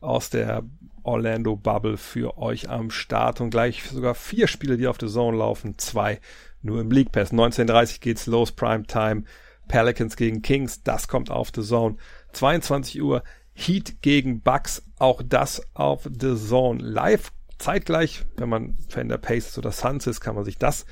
aus 0.00 0.30
der 0.30 0.62
Orlando 1.02 1.56
Bubble 1.56 1.96
für 1.96 2.38
euch 2.38 2.70
am 2.70 2.90
Start 2.90 3.40
und 3.40 3.50
gleich 3.50 3.82
sogar 3.84 4.14
vier 4.14 4.46
Spiele, 4.46 4.76
die 4.76 4.86
auf 4.86 4.98
der 4.98 5.08
Zone 5.08 5.36
laufen, 5.36 5.78
zwei 5.78 6.20
nur 6.62 6.80
im 6.80 6.90
League 6.90 7.12
Pass. 7.12 7.32
19.30 7.32 8.00
geht's 8.00 8.26
los, 8.26 8.52
Prime 8.52 8.84
Time. 8.84 9.24
Pelicans 9.68 10.16
gegen 10.16 10.42
Kings, 10.42 10.82
das 10.82 11.08
kommt 11.08 11.30
auf 11.30 11.50
The 11.54 11.62
Zone. 11.62 11.96
22 12.32 13.02
Uhr 13.02 13.22
Heat 13.54 14.02
gegen 14.02 14.40
Bucks, 14.40 14.82
auch 14.98 15.22
das 15.24 15.62
auf 15.74 16.04
The 16.04 16.36
Zone 16.36 16.82
live. 16.82 17.32
Zeitgleich, 17.58 18.24
wenn 18.36 18.48
man 18.48 18.76
Fan 18.88 19.08
der 19.08 19.18
Pacers 19.18 19.58
oder 19.58 19.72
Suns 19.72 20.06
ist, 20.06 20.20
kann 20.20 20.34
man 20.34 20.44
sich 20.44 20.58
das 20.58 20.86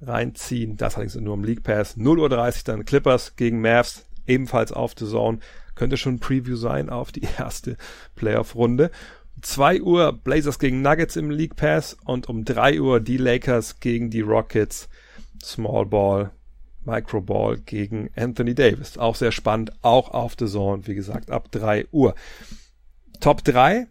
reinziehen. 0.00 0.76
Das 0.76 0.96
allerdings 0.96 1.16
nur 1.16 1.34
im 1.34 1.44
League 1.44 1.62
Pass. 1.62 1.96
0 1.96 2.18
Uhr 2.18 2.28
30 2.28 2.64
dann 2.64 2.84
Clippers 2.84 3.36
gegen 3.36 3.60
Mavs, 3.60 4.06
ebenfalls 4.26 4.72
auf 4.72 4.94
The 4.98 5.06
Zone. 5.06 5.38
Könnte 5.74 5.96
schon 5.96 6.14
ein 6.14 6.20
Preview 6.20 6.56
sein 6.56 6.90
auf 6.90 7.12
die 7.12 7.26
erste 7.38 7.76
Playoff-Runde. 8.16 8.90
2 9.40 9.82
Uhr 9.82 10.12
Blazers 10.12 10.58
gegen 10.58 10.82
Nuggets 10.82 11.14
im 11.14 11.30
League 11.30 11.54
Pass 11.54 11.96
und 12.04 12.28
um 12.28 12.44
3 12.44 12.80
Uhr 12.80 13.00
die 13.00 13.18
Lakers 13.18 13.78
gegen 13.78 14.10
die 14.10 14.22
Rockets. 14.22 14.88
Small 15.40 15.86
Ball 15.86 16.32
Microball 16.88 17.58
gegen 17.58 18.10
Anthony 18.16 18.54
Davis. 18.54 18.98
Auch 18.98 19.14
sehr 19.14 19.32
spannend, 19.32 19.72
auch 19.82 20.10
auf 20.10 20.34
The 20.38 20.46
Zone, 20.46 20.86
wie 20.86 20.94
gesagt, 20.94 21.30
ab 21.30 21.52
3 21.52 21.86
Uhr. 21.92 22.14
Top 23.20 23.44
3. 23.44 23.86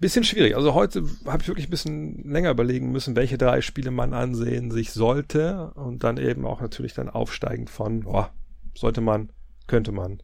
Bisschen 0.00 0.24
schwierig. 0.24 0.56
Also 0.56 0.74
heute 0.74 1.04
habe 1.26 1.42
ich 1.42 1.48
wirklich 1.48 1.68
ein 1.68 1.70
bisschen 1.70 2.30
länger 2.30 2.50
überlegen 2.50 2.90
müssen, 2.90 3.16
welche 3.16 3.38
drei 3.38 3.60
Spiele 3.60 3.90
man 3.90 4.12
ansehen 4.12 4.70
sich 4.70 4.92
sollte 4.92 5.70
und 5.74 6.04
dann 6.04 6.18
eben 6.18 6.44
auch 6.44 6.60
natürlich 6.60 6.92
dann 6.94 7.08
aufsteigend 7.08 7.70
von, 7.70 8.00
boah, 8.00 8.30
sollte 8.74 9.00
man, 9.00 9.30
könnte 9.66 9.92
man, 9.92 10.22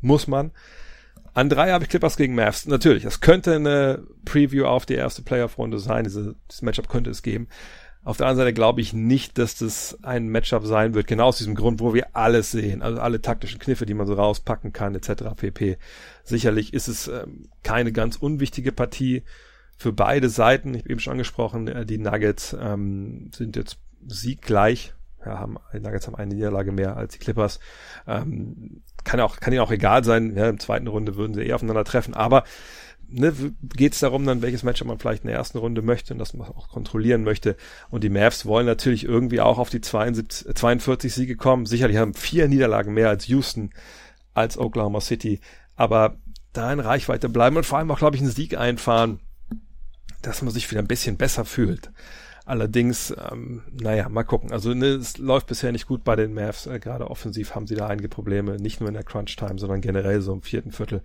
muss 0.00 0.26
man. 0.26 0.50
An 1.32 1.48
drei 1.48 1.72
habe 1.72 1.84
ich 1.84 1.90
Clippers 1.90 2.16
gegen 2.16 2.34
Mavs. 2.34 2.66
Natürlich, 2.66 3.04
es 3.04 3.20
könnte 3.20 3.54
eine 3.54 4.04
Preview 4.24 4.66
auf 4.66 4.86
die 4.86 4.94
erste 4.94 5.22
Playoff-Runde 5.22 5.78
sein. 5.78 6.04
Diese, 6.04 6.36
dieses 6.48 6.62
Matchup 6.62 6.88
könnte 6.88 7.10
es 7.10 7.22
geben. 7.22 7.48
Auf 8.04 8.18
der 8.18 8.26
anderen 8.26 8.46
Seite 8.46 8.54
glaube 8.54 8.82
ich 8.82 8.92
nicht, 8.92 9.38
dass 9.38 9.56
das 9.56 9.98
ein 10.02 10.28
Matchup 10.28 10.66
sein 10.66 10.94
wird, 10.94 11.06
genau 11.06 11.28
aus 11.28 11.38
diesem 11.38 11.54
Grund, 11.54 11.80
wo 11.80 11.94
wir 11.94 12.14
alles 12.14 12.50
sehen, 12.50 12.82
also 12.82 13.00
alle 13.00 13.22
taktischen 13.22 13.58
Kniffe, 13.58 13.86
die 13.86 13.94
man 13.94 14.06
so 14.06 14.14
rauspacken 14.14 14.74
kann, 14.74 14.94
etc. 14.94 15.24
pp. 15.34 15.78
Sicherlich 16.22 16.74
ist 16.74 16.88
es 16.88 17.08
ähm, 17.08 17.48
keine 17.62 17.92
ganz 17.92 18.16
unwichtige 18.16 18.72
Partie 18.72 19.22
für 19.78 19.92
beide 19.92 20.28
Seiten. 20.28 20.74
Ich 20.74 20.82
habe 20.82 20.90
eben 20.90 21.00
schon 21.00 21.12
angesprochen, 21.12 21.66
äh, 21.66 21.86
die 21.86 21.98
Nuggets 21.98 22.54
ähm, 22.60 23.30
sind 23.34 23.56
jetzt 23.56 23.78
sieggleich. 24.06 24.92
Ja, 25.24 25.38
haben, 25.38 25.56
die 25.72 25.80
Nuggets 25.80 26.06
haben 26.06 26.16
eine 26.16 26.34
Niederlage 26.34 26.72
mehr 26.72 26.98
als 26.98 27.14
die 27.14 27.18
Clippers. 27.18 27.58
Ähm, 28.06 28.82
kann 29.04 29.20
auch, 29.20 29.40
kann 29.40 29.54
ihnen 29.54 29.62
auch 29.62 29.70
egal 29.70 30.04
sein. 30.04 30.36
Ja, 30.36 30.50
Im 30.50 30.60
zweiten 30.60 30.86
Runde 30.88 31.16
würden 31.16 31.32
sie 31.32 31.42
eh 31.42 31.54
aufeinander 31.54 31.84
treffen. 31.84 32.12
Aber 32.12 32.44
ne, 33.14 33.32
geht 33.62 33.94
es 33.94 34.00
darum 34.00 34.26
dann, 34.26 34.42
welches 34.42 34.62
Matchup 34.62 34.88
man 34.88 34.98
vielleicht 34.98 35.24
in 35.24 35.28
der 35.28 35.36
ersten 35.36 35.58
Runde 35.58 35.82
möchte 35.82 36.12
und 36.12 36.18
das 36.18 36.34
man 36.34 36.48
auch 36.48 36.68
kontrollieren 36.68 37.24
möchte. 37.24 37.56
Und 37.90 38.04
die 38.04 38.10
Mavs 38.10 38.46
wollen 38.46 38.66
natürlich 38.66 39.04
irgendwie 39.04 39.40
auch 39.40 39.58
auf 39.58 39.70
die 39.70 39.80
72, 39.80 40.54
42 40.54 41.14
Siege 41.14 41.36
kommen. 41.36 41.66
Sicherlich 41.66 41.96
haben 41.96 42.14
vier 42.14 42.48
Niederlagen 42.48 42.92
mehr 42.92 43.08
als 43.08 43.26
Houston, 43.28 43.70
als 44.34 44.58
Oklahoma 44.58 45.00
City. 45.00 45.40
Aber 45.76 46.16
da 46.52 46.72
in 46.72 46.80
Reichweite 46.80 47.28
bleiben 47.28 47.56
und 47.56 47.66
vor 47.66 47.78
allem 47.78 47.90
auch, 47.90 47.98
glaube 47.98 48.16
ich, 48.16 48.22
einen 48.22 48.30
Sieg 48.30 48.56
einfahren, 48.56 49.20
dass 50.22 50.42
man 50.42 50.52
sich 50.52 50.70
wieder 50.70 50.80
ein 50.80 50.88
bisschen 50.88 51.16
besser 51.16 51.44
fühlt. 51.44 51.90
Allerdings, 52.46 53.14
ähm, 53.30 53.62
naja, 53.72 54.08
mal 54.08 54.22
gucken. 54.22 54.52
Also 54.52 54.74
ne, 54.74 54.86
es 54.86 55.16
läuft 55.16 55.46
bisher 55.46 55.72
nicht 55.72 55.86
gut 55.86 56.04
bei 56.04 56.14
den 56.14 56.34
Mavs. 56.34 56.66
Äh, 56.66 56.78
Gerade 56.78 57.10
offensiv 57.10 57.54
haben 57.54 57.66
sie 57.66 57.74
da 57.74 57.86
einige 57.86 58.08
Probleme, 58.08 58.56
nicht 58.56 58.80
nur 58.80 58.88
in 58.88 58.94
der 58.94 59.02
Crunch-Time, 59.02 59.58
sondern 59.58 59.80
generell 59.80 60.20
so 60.20 60.32
im 60.32 60.42
vierten 60.42 60.70
Viertel 60.70 61.02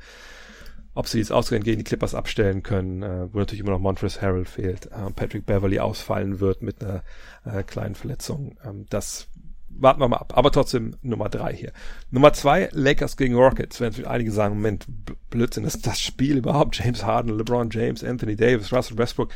ob 0.94 1.08
sie 1.08 1.20
jetzt 1.20 1.32
ausgerechnet 1.32 1.66
gegen 1.66 1.78
die 1.80 1.84
Clippers 1.84 2.16
abstellen 2.16 2.64
können, 2.64 3.04
äh, 3.04 3.34
wo 3.34 3.40
natürlich 3.40 3.62
immer 3.62 3.72
noch 3.72 3.80
Montrezl 3.80 4.22
Harrell 4.22 4.46
fehlt, 4.46 4.88
äh, 4.88 5.12
Patrick 5.16 5.46
Beverly 5.46 5.80
ausfallen 5.80 6.40
wird 6.40 6.62
mit 6.62 6.84
einer 6.84 7.04
äh, 7.46 7.64
kleinen 7.64 7.96
Verletzung. 7.96 8.58
Ähm, 8.66 8.86
das 8.90 9.28
warten 9.70 10.00
wir 10.00 10.08
mal 10.08 10.18
ab. 10.18 10.34
Aber 10.36 10.52
trotzdem 10.52 10.96
Nummer 11.02 11.30
drei 11.30 11.54
hier. 11.54 11.72
Nummer 12.12 12.34
zwei, 12.34 12.70
Lakers 12.72 13.18
gegen 13.18 13.36
Rockets. 13.36 13.80
Wenn 13.80 14.06
einige 14.06 14.32
sagen, 14.32 14.56
Moment, 14.56 14.88
Blödsinn, 15.30 15.64
ist 15.64 15.86
das 15.86 16.00
Spiel 16.00 16.38
überhaupt. 16.38 16.78
James 16.84 17.04
Harden, 17.04 17.38
LeBron 17.38 17.70
James, 17.70 18.04
Anthony 18.04 18.36
Davis, 18.36 18.74
Russell 18.74 18.98
Westbrook. 18.98 19.30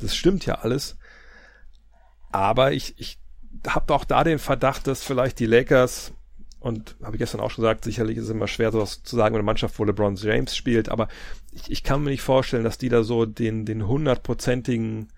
Das 0.00 0.16
stimmt 0.16 0.46
ja 0.46 0.56
alles. 0.56 0.96
Aber 2.32 2.72
ich, 2.72 2.98
ich 2.98 3.18
habe 3.66 3.94
auch 3.94 4.04
da 4.04 4.24
den 4.24 4.38
Verdacht, 4.38 4.86
dass 4.86 5.04
vielleicht 5.04 5.38
die 5.38 5.46
Lakers 5.46 6.12
und 6.64 6.96
habe 7.02 7.16
ich 7.16 7.18
gestern 7.18 7.42
auch 7.42 7.50
schon 7.50 7.62
gesagt, 7.62 7.84
sicherlich 7.84 8.16
ist 8.16 8.24
es 8.24 8.30
immer 8.30 8.48
schwer, 8.48 8.72
sowas 8.72 9.02
zu 9.02 9.16
sagen, 9.16 9.34
wenn 9.34 9.40
eine 9.40 9.46
Mannschaft, 9.46 9.78
wo 9.78 9.84
LeBron 9.84 10.16
James 10.16 10.56
spielt, 10.56 10.88
aber 10.88 11.08
ich, 11.52 11.70
ich 11.70 11.82
kann 11.82 12.02
mir 12.02 12.08
nicht 12.08 12.22
vorstellen, 12.22 12.64
dass 12.64 12.78
die 12.78 12.88
da 12.88 13.02
so 13.02 13.26
den, 13.26 13.66
den 13.66 13.86
hundertprozentigen 13.86 15.08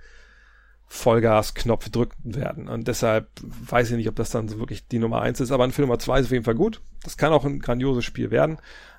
Vollgas-Knopf 0.88 1.90
drücken 1.90 2.34
werden. 2.34 2.68
Und 2.68 2.88
deshalb 2.88 3.28
weiß 3.42 3.90
ich 3.90 3.96
nicht, 3.96 4.08
ob 4.08 4.16
das 4.16 4.30
dann 4.30 4.48
so 4.48 4.58
wirklich 4.58 4.88
die 4.88 4.98
Nummer 4.98 5.22
eins 5.22 5.38
ist, 5.38 5.52
aber 5.52 5.70
für 5.70 5.82
Nummer 5.82 6.00
zwei 6.00 6.18
ist 6.18 6.26
auf 6.26 6.32
jeden 6.32 6.44
Fall 6.44 6.56
gut. 6.56 6.80
Das 7.04 7.16
kann 7.16 7.32
auch 7.32 7.44
ein 7.44 7.60
grandioses 7.60 8.04
Spiel 8.04 8.32
werden. 8.32 8.58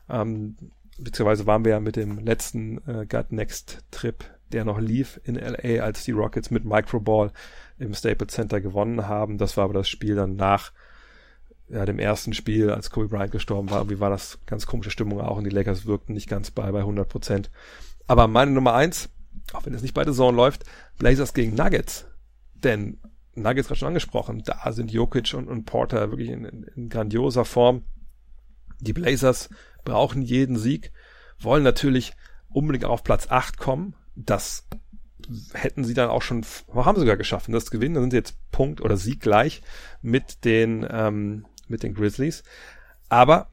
Ähm, 0.10 0.56
beziehungsweise 0.98 1.48
waren 1.48 1.66
wir 1.66 1.74
ja 1.74 1.80
mit 1.82 1.98
dem 1.98 2.18
letzten 2.20 2.78
äh, 2.88 3.06
Gut 3.06 3.34
Next 3.34 3.84
Trip, 3.92 4.24
der 4.54 4.64
noch 4.64 4.80
lief 4.80 5.20
in 5.26 5.36
LA, 5.36 5.84
als 5.84 6.06
die 6.06 6.12
Rockets 6.12 6.50
mit 6.50 6.64
Microball 6.64 7.34
im 7.78 7.94
Staples 7.94 8.34
Center 8.34 8.62
gewonnen 8.62 9.06
haben. 9.10 9.38
Das 9.38 9.58
war 9.58 9.66
aber 9.66 9.74
das 9.74 9.90
Spiel 9.90 10.16
dann 10.16 10.38
nach 10.38 10.72
ja, 11.70 11.86
dem 11.86 12.00
ersten 12.00 12.34
Spiel, 12.34 12.70
als 12.72 12.90
Kobe 12.90 13.10
Bryant 13.10 13.32
gestorben 13.32 13.70
war. 13.70 13.90
Wie 13.90 14.00
war 14.00 14.10
das 14.10 14.40
ganz 14.46 14.66
komische 14.66 14.92
Stimmung 14.92 15.22
auch 15.22 15.38
und 15.38 15.44
die 15.44 15.50
Lakers 15.50 15.86
wirkten 15.86 16.14
nicht 16.14 16.30
ganz 16.30 16.52
bei, 16.52 16.72
bei 16.72 16.80
100 16.80 17.08
Prozent. 17.08 17.52
Aber 18.08 18.28
meine 18.28 18.52
Nummer 18.52 18.74
eins, 18.74 19.10
auch 19.54 19.66
wenn 19.66 19.74
es 19.74 19.82
nicht 19.82 19.94
bei 19.94 20.04
der 20.04 20.14
Zone 20.14 20.36
läuft, 20.36 20.64
Blazers 20.98 21.34
gegen 21.34 21.56
Nuggets. 21.56 22.06
Denn 22.56 23.00
Nuggets 23.36 23.68
gerade 23.68 23.80
schon 23.80 23.90
angesprochen, 23.90 24.44
da 24.46 24.72
sind 24.72 24.92
Jokic 24.92 25.34
und, 25.34 25.48
und 25.48 25.66
Porter 25.66 26.10
wirklich 26.12 26.30
in, 26.30 26.46
in, 26.46 26.64
in 26.64 26.90
grandioser 26.90 27.46
Form. 27.46 27.84
Die 28.80 28.94
Blazers 28.94 29.50
brauchen 29.84 30.22
jeden 30.22 30.58
Sieg, 30.58 30.92
wollen 31.40 31.64
natürlich 31.64 32.14
unbedingt 32.50 32.86
auf 32.86 33.04
Platz 33.04 33.28
8 33.30 33.58
kommen. 33.58 33.96
Das 34.16 34.68
hätten 35.54 35.84
sie 35.84 35.94
dann 35.94 36.10
auch 36.10 36.22
schon, 36.22 36.46
haben 36.74 36.96
sie 36.96 37.02
sogar 37.02 37.18
geschafft, 37.18 37.50
das 37.52 37.72
gewinnen, 37.72 37.96
dann 37.96 38.04
sind 38.04 38.12
sie 38.12 38.18
jetzt 38.18 38.38
Punkt 38.52 38.82
oder 38.82 38.98
Sieg 38.98 39.20
gleich 39.20 39.62
mit 40.02 40.46
den, 40.46 40.88
ähm, 40.90 41.46
mit 41.70 41.84
den 41.84 41.94
Grizzlies. 41.94 42.44
Aber 43.10 43.50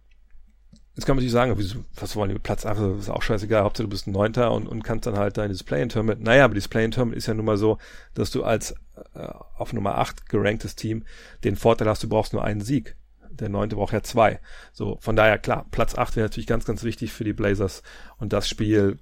Jetzt 0.97 1.07
kann 1.07 1.17
man 1.17 1.25
sich 1.25 1.33
sagen, 1.33 1.57
was 1.97 2.15
wollen 2.15 2.29
die 2.29 2.35
mit 2.35 2.45
Platz 2.45 2.65
8? 2.65 2.79
Das 2.79 2.99
ist 2.99 3.11
auch 3.11 3.23
scheißegal, 3.23 3.65
Hauptsache 3.65 3.85
du 3.85 3.91
bist 3.91 4.07
ein 4.07 4.13
Neunter 4.13 4.53
und, 4.53 4.69
und 4.69 4.85
kannst 4.85 5.07
dann 5.07 5.19
halt 5.19 5.37
dein 5.37 5.51
Display-In-Tournament. 5.51 6.23
Naja, 6.23 6.45
aber 6.45 6.55
Display-In-Tournament 6.55 7.17
ist 7.17 7.27
ja 7.27 7.35
nun 7.35 7.47
mal 7.47 7.57
so, 7.57 7.79
dass 8.15 8.31
du 8.31 8.45
als 8.45 8.77
äh, 9.15 9.27
auf 9.57 9.73
Nummer 9.73 9.99
8 9.99 10.29
geranktes 10.29 10.77
Team 10.77 11.05
den 11.43 11.57
Vorteil 11.57 11.89
hast, 11.89 12.05
du 12.05 12.09
brauchst 12.09 12.33
nur 12.33 12.45
einen 12.45 12.61
Sieg. 12.61 12.95
Der 13.29 13.49
Neunte 13.49 13.75
braucht 13.75 13.93
ja 13.93 14.05
zwei. 14.05 14.39
So, 14.73 14.97
von 15.01 15.17
daher, 15.17 15.39
klar, 15.39 15.67
Platz 15.73 15.97
8 15.97 16.15
wäre 16.15 16.27
natürlich 16.27 16.47
ganz, 16.47 16.65
ganz 16.65 16.85
wichtig 16.85 17.13
für 17.13 17.25
die 17.25 17.33
Blazers. 17.33 17.83
Und 18.19 18.33
das 18.33 18.49
Spiel 18.49 18.99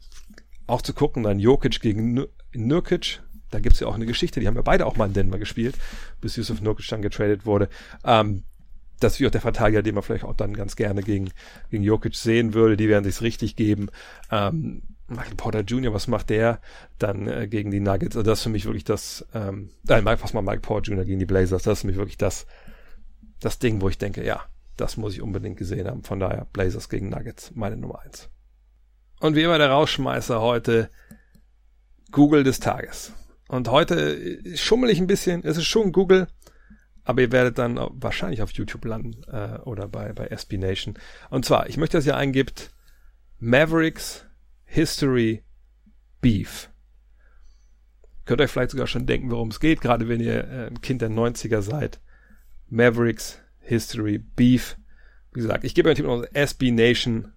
auch 0.66 0.80
zu 0.80 0.94
gucken, 0.94 1.24
dann 1.24 1.38
Jokic 1.38 1.80
gegen 1.82 2.26
Nurkic, 2.54 3.20
da 3.50 3.60
gibt's 3.60 3.80
ja 3.80 3.86
auch 3.86 3.94
eine 3.94 4.06
Geschichte, 4.06 4.40
die 4.40 4.46
haben 4.46 4.56
ja 4.56 4.62
beide 4.62 4.86
auch 4.86 4.96
mal 4.96 5.08
in 5.08 5.12
Denver 5.12 5.38
gespielt, 5.38 5.76
bis 6.22 6.36
Yusuf 6.36 6.62
Nurkic 6.62 6.88
dann 6.88 7.02
getradet 7.02 7.44
wurde. 7.44 7.68
Ähm, 8.02 8.44
das 9.02 9.18
ist 9.18 9.26
auch 9.26 9.30
der 9.30 9.40
Verteidiger, 9.40 9.82
den 9.82 9.94
man 9.94 10.02
vielleicht 10.02 10.24
auch 10.24 10.34
dann 10.34 10.54
ganz 10.54 10.76
gerne 10.76 11.02
gegen, 11.02 11.30
gegen 11.70 11.82
Jokic 11.82 12.14
sehen 12.14 12.54
würde. 12.54 12.76
Die 12.76 12.88
werden 12.88 13.04
sich's 13.04 13.22
richtig 13.22 13.56
geben. 13.56 13.88
Ähm, 14.30 14.82
Michael 15.08 15.36
Porter 15.36 15.60
Jr., 15.60 15.92
was 15.92 16.08
macht 16.08 16.30
der 16.30 16.60
dann 16.98 17.26
äh, 17.26 17.48
gegen 17.48 17.70
die 17.70 17.80
Nuggets? 17.80 18.16
Also 18.16 18.28
das 18.28 18.38
ist 18.38 18.44
für 18.44 18.50
mich 18.50 18.64
wirklich 18.64 18.84
das, 18.84 19.26
ähm, 19.34 19.70
nein, 19.82 20.04
was 20.04 20.32
mal 20.32 20.42
Mike 20.42 20.60
Porter 20.60 20.90
Jr. 20.90 21.04
gegen 21.04 21.18
die 21.18 21.26
Blazers? 21.26 21.62
Das 21.62 21.78
ist 21.78 21.80
für 21.82 21.86
mich 21.88 21.96
wirklich 21.96 22.16
das, 22.16 22.46
das 23.40 23.58
Ding, 23.58 23.80
wo 23.80 23.88
ich 23.88 23.98
denke, 23.98 24.24
ja, 24.24 24.42
das 24.76 24.96
muss 24.96 25.14
ich 25.14 25.22
unbedingt 25.22 25.58
gesehen 25.58 25.86
haben. 25.86 26.02
Von 26.02 26.20
daher 26.20 26.46
Blazers 26.52 26.88
gegen 26.88 27.10
Nuggets, 27.10 27.52
meine 27.54 27.76
Nummer 27.76 28.00
eins. 28.00 28.30
Und 29.20 29.36
wie 29.36 29.42
immer 29.42 29.58
der 29.58 29.70
Rausschmeißer 29.70 30.40
heute, 30.40 30.90
Google 32.10 32.44
des 32.44 32.60
Tages. 32.60 33.12
Und 33.48 33.68
heute 33.68 34.56
schummel 34.56 34.90
ich 34.90 34.98
ein 34.98 35.06
bisschen, 35.06 35.44
es 35.44 35.56
ist 35.56 35.66
schon 35.66 35.92
Google, 35.92 36.26
aber 37.04 37.22
ihr 37.22 37.32
werdet 37.32 37.58
dann 37.58 37.78
wahrscheinlich 37.92 38.42
auf 38.42 38.52
YouTube 38.52 38.84
landen 38.84 39.22
äh, 39.24 39.58
oder 39.64 39.88
bei, 39.88 40.12
bei 40.12 40.26
SB 40.26 40.58
Nation. 40.58 40.94
Und 41.30 41.44
zwar, 41.44 41.68
ich 41.68 41.76
möchte, 41.76 41.96
dass 41.96 42.06
ihr 42.06 42.16
eingibt 42.16 42.70
Mavericks 43.38 44.24
History 44.64 45.42
Beef. 46.20 46.70
Könnt 48.24 48.40
euch 48.40 48.50
vielleicht 48.50 48.70
sogar 48.70 48.86
schon 48.86 49.06
denken, 49.06 49.30
worum 49.30 49.48
es 49.48 49.58
geht, 49.58 49.80
gerade 49.80 50.08
wenn 50.08 50.20
ihr 50.20 50.44
äh, 50.48 50.66
ein 50.68 50.80
Kind 50.80 51.02
der 51.02 51.10
90er 51.10 51.60
seid. 51.60 52.00
Mavericks 52.68 53.40
History 53.58 54.18
Beef. 54.18 54.76
Wie 55.32 55.40
gesagt, 55.40 55.64
ich 55.64 55.74
gebe 55.74 55.88
euch 55.88 55.98
noch 55.98 56.24
SB 56.32 56.70
Nation. 56.70 57.32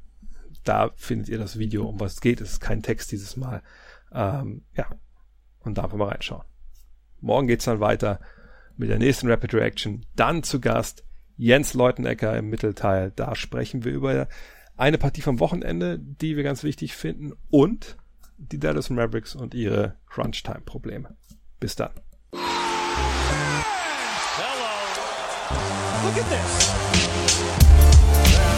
Da 0.64 0.92
findet 0.96 1.30
ihr 1.30 1.40
das 1.40 1.58
Video, 1.58 1.88
um 1.88 2.00
was 2.00 2.14
es 2.14 2.22
geht. 2.22 2.40
Es 2.40 2.54
ist 2.54 2.60
kein 2.60 2.84
Text 2.84 3.12
dieses 3.12 3.36
Mal. 3.36 3.64
Ähm, 4.12 4.64
ja, 4.76 4.88
und 5.60 5.78
da 5.78 5.84
einfach 5.84 5.98
mal 5.98 6.10
reinschauen. 6.10 6.46
Morgen 7.20 7.48
geht's 7.48 7.66
dann 7.66 7.80
weiter 7.80 8.20
mit 8.78 8.90
der 8.90 9.00
nächsten 9.00 9.30
Rapid 9.30 9.54
Reaction. 9.54 10.06
Dann 10.16 10.44
zu 10.44 10.60
Gast 10.60 11.04
Jens 11.38 11.74
Leutenecker 11.74 12.38
im 12.38 12.50
Mittelteil. 12.50 13.12
Da 13.16 13.36
sprechen 13.36 13.84
wir 13.84 13.92
über 13.92 14.28
eine 14.78 14.98
Partie 14.98 15.22
vom 15.22 15.40
Wochenende, 15.40 16.00
die 16.00 16.36
wir 16.36 16.44
ganz 16.44 16.64
wichtig 16.64 16.96
finden 16.96 17.34
und 17.50 17.98
die 18.38 18.60
Dallas 18.60 18.90
Mavericks 18.90 19.36
und 19.36 19.54
ihre 19.54 19.96
Crunch-Time-Probleme. 20.08 21.16
Bis 21.60 21.76
dann. 21.76 21.92
Hello. 22.34 22.42
Look 26.04 26.18
at 26.18 26.30
this. 26.30 27.15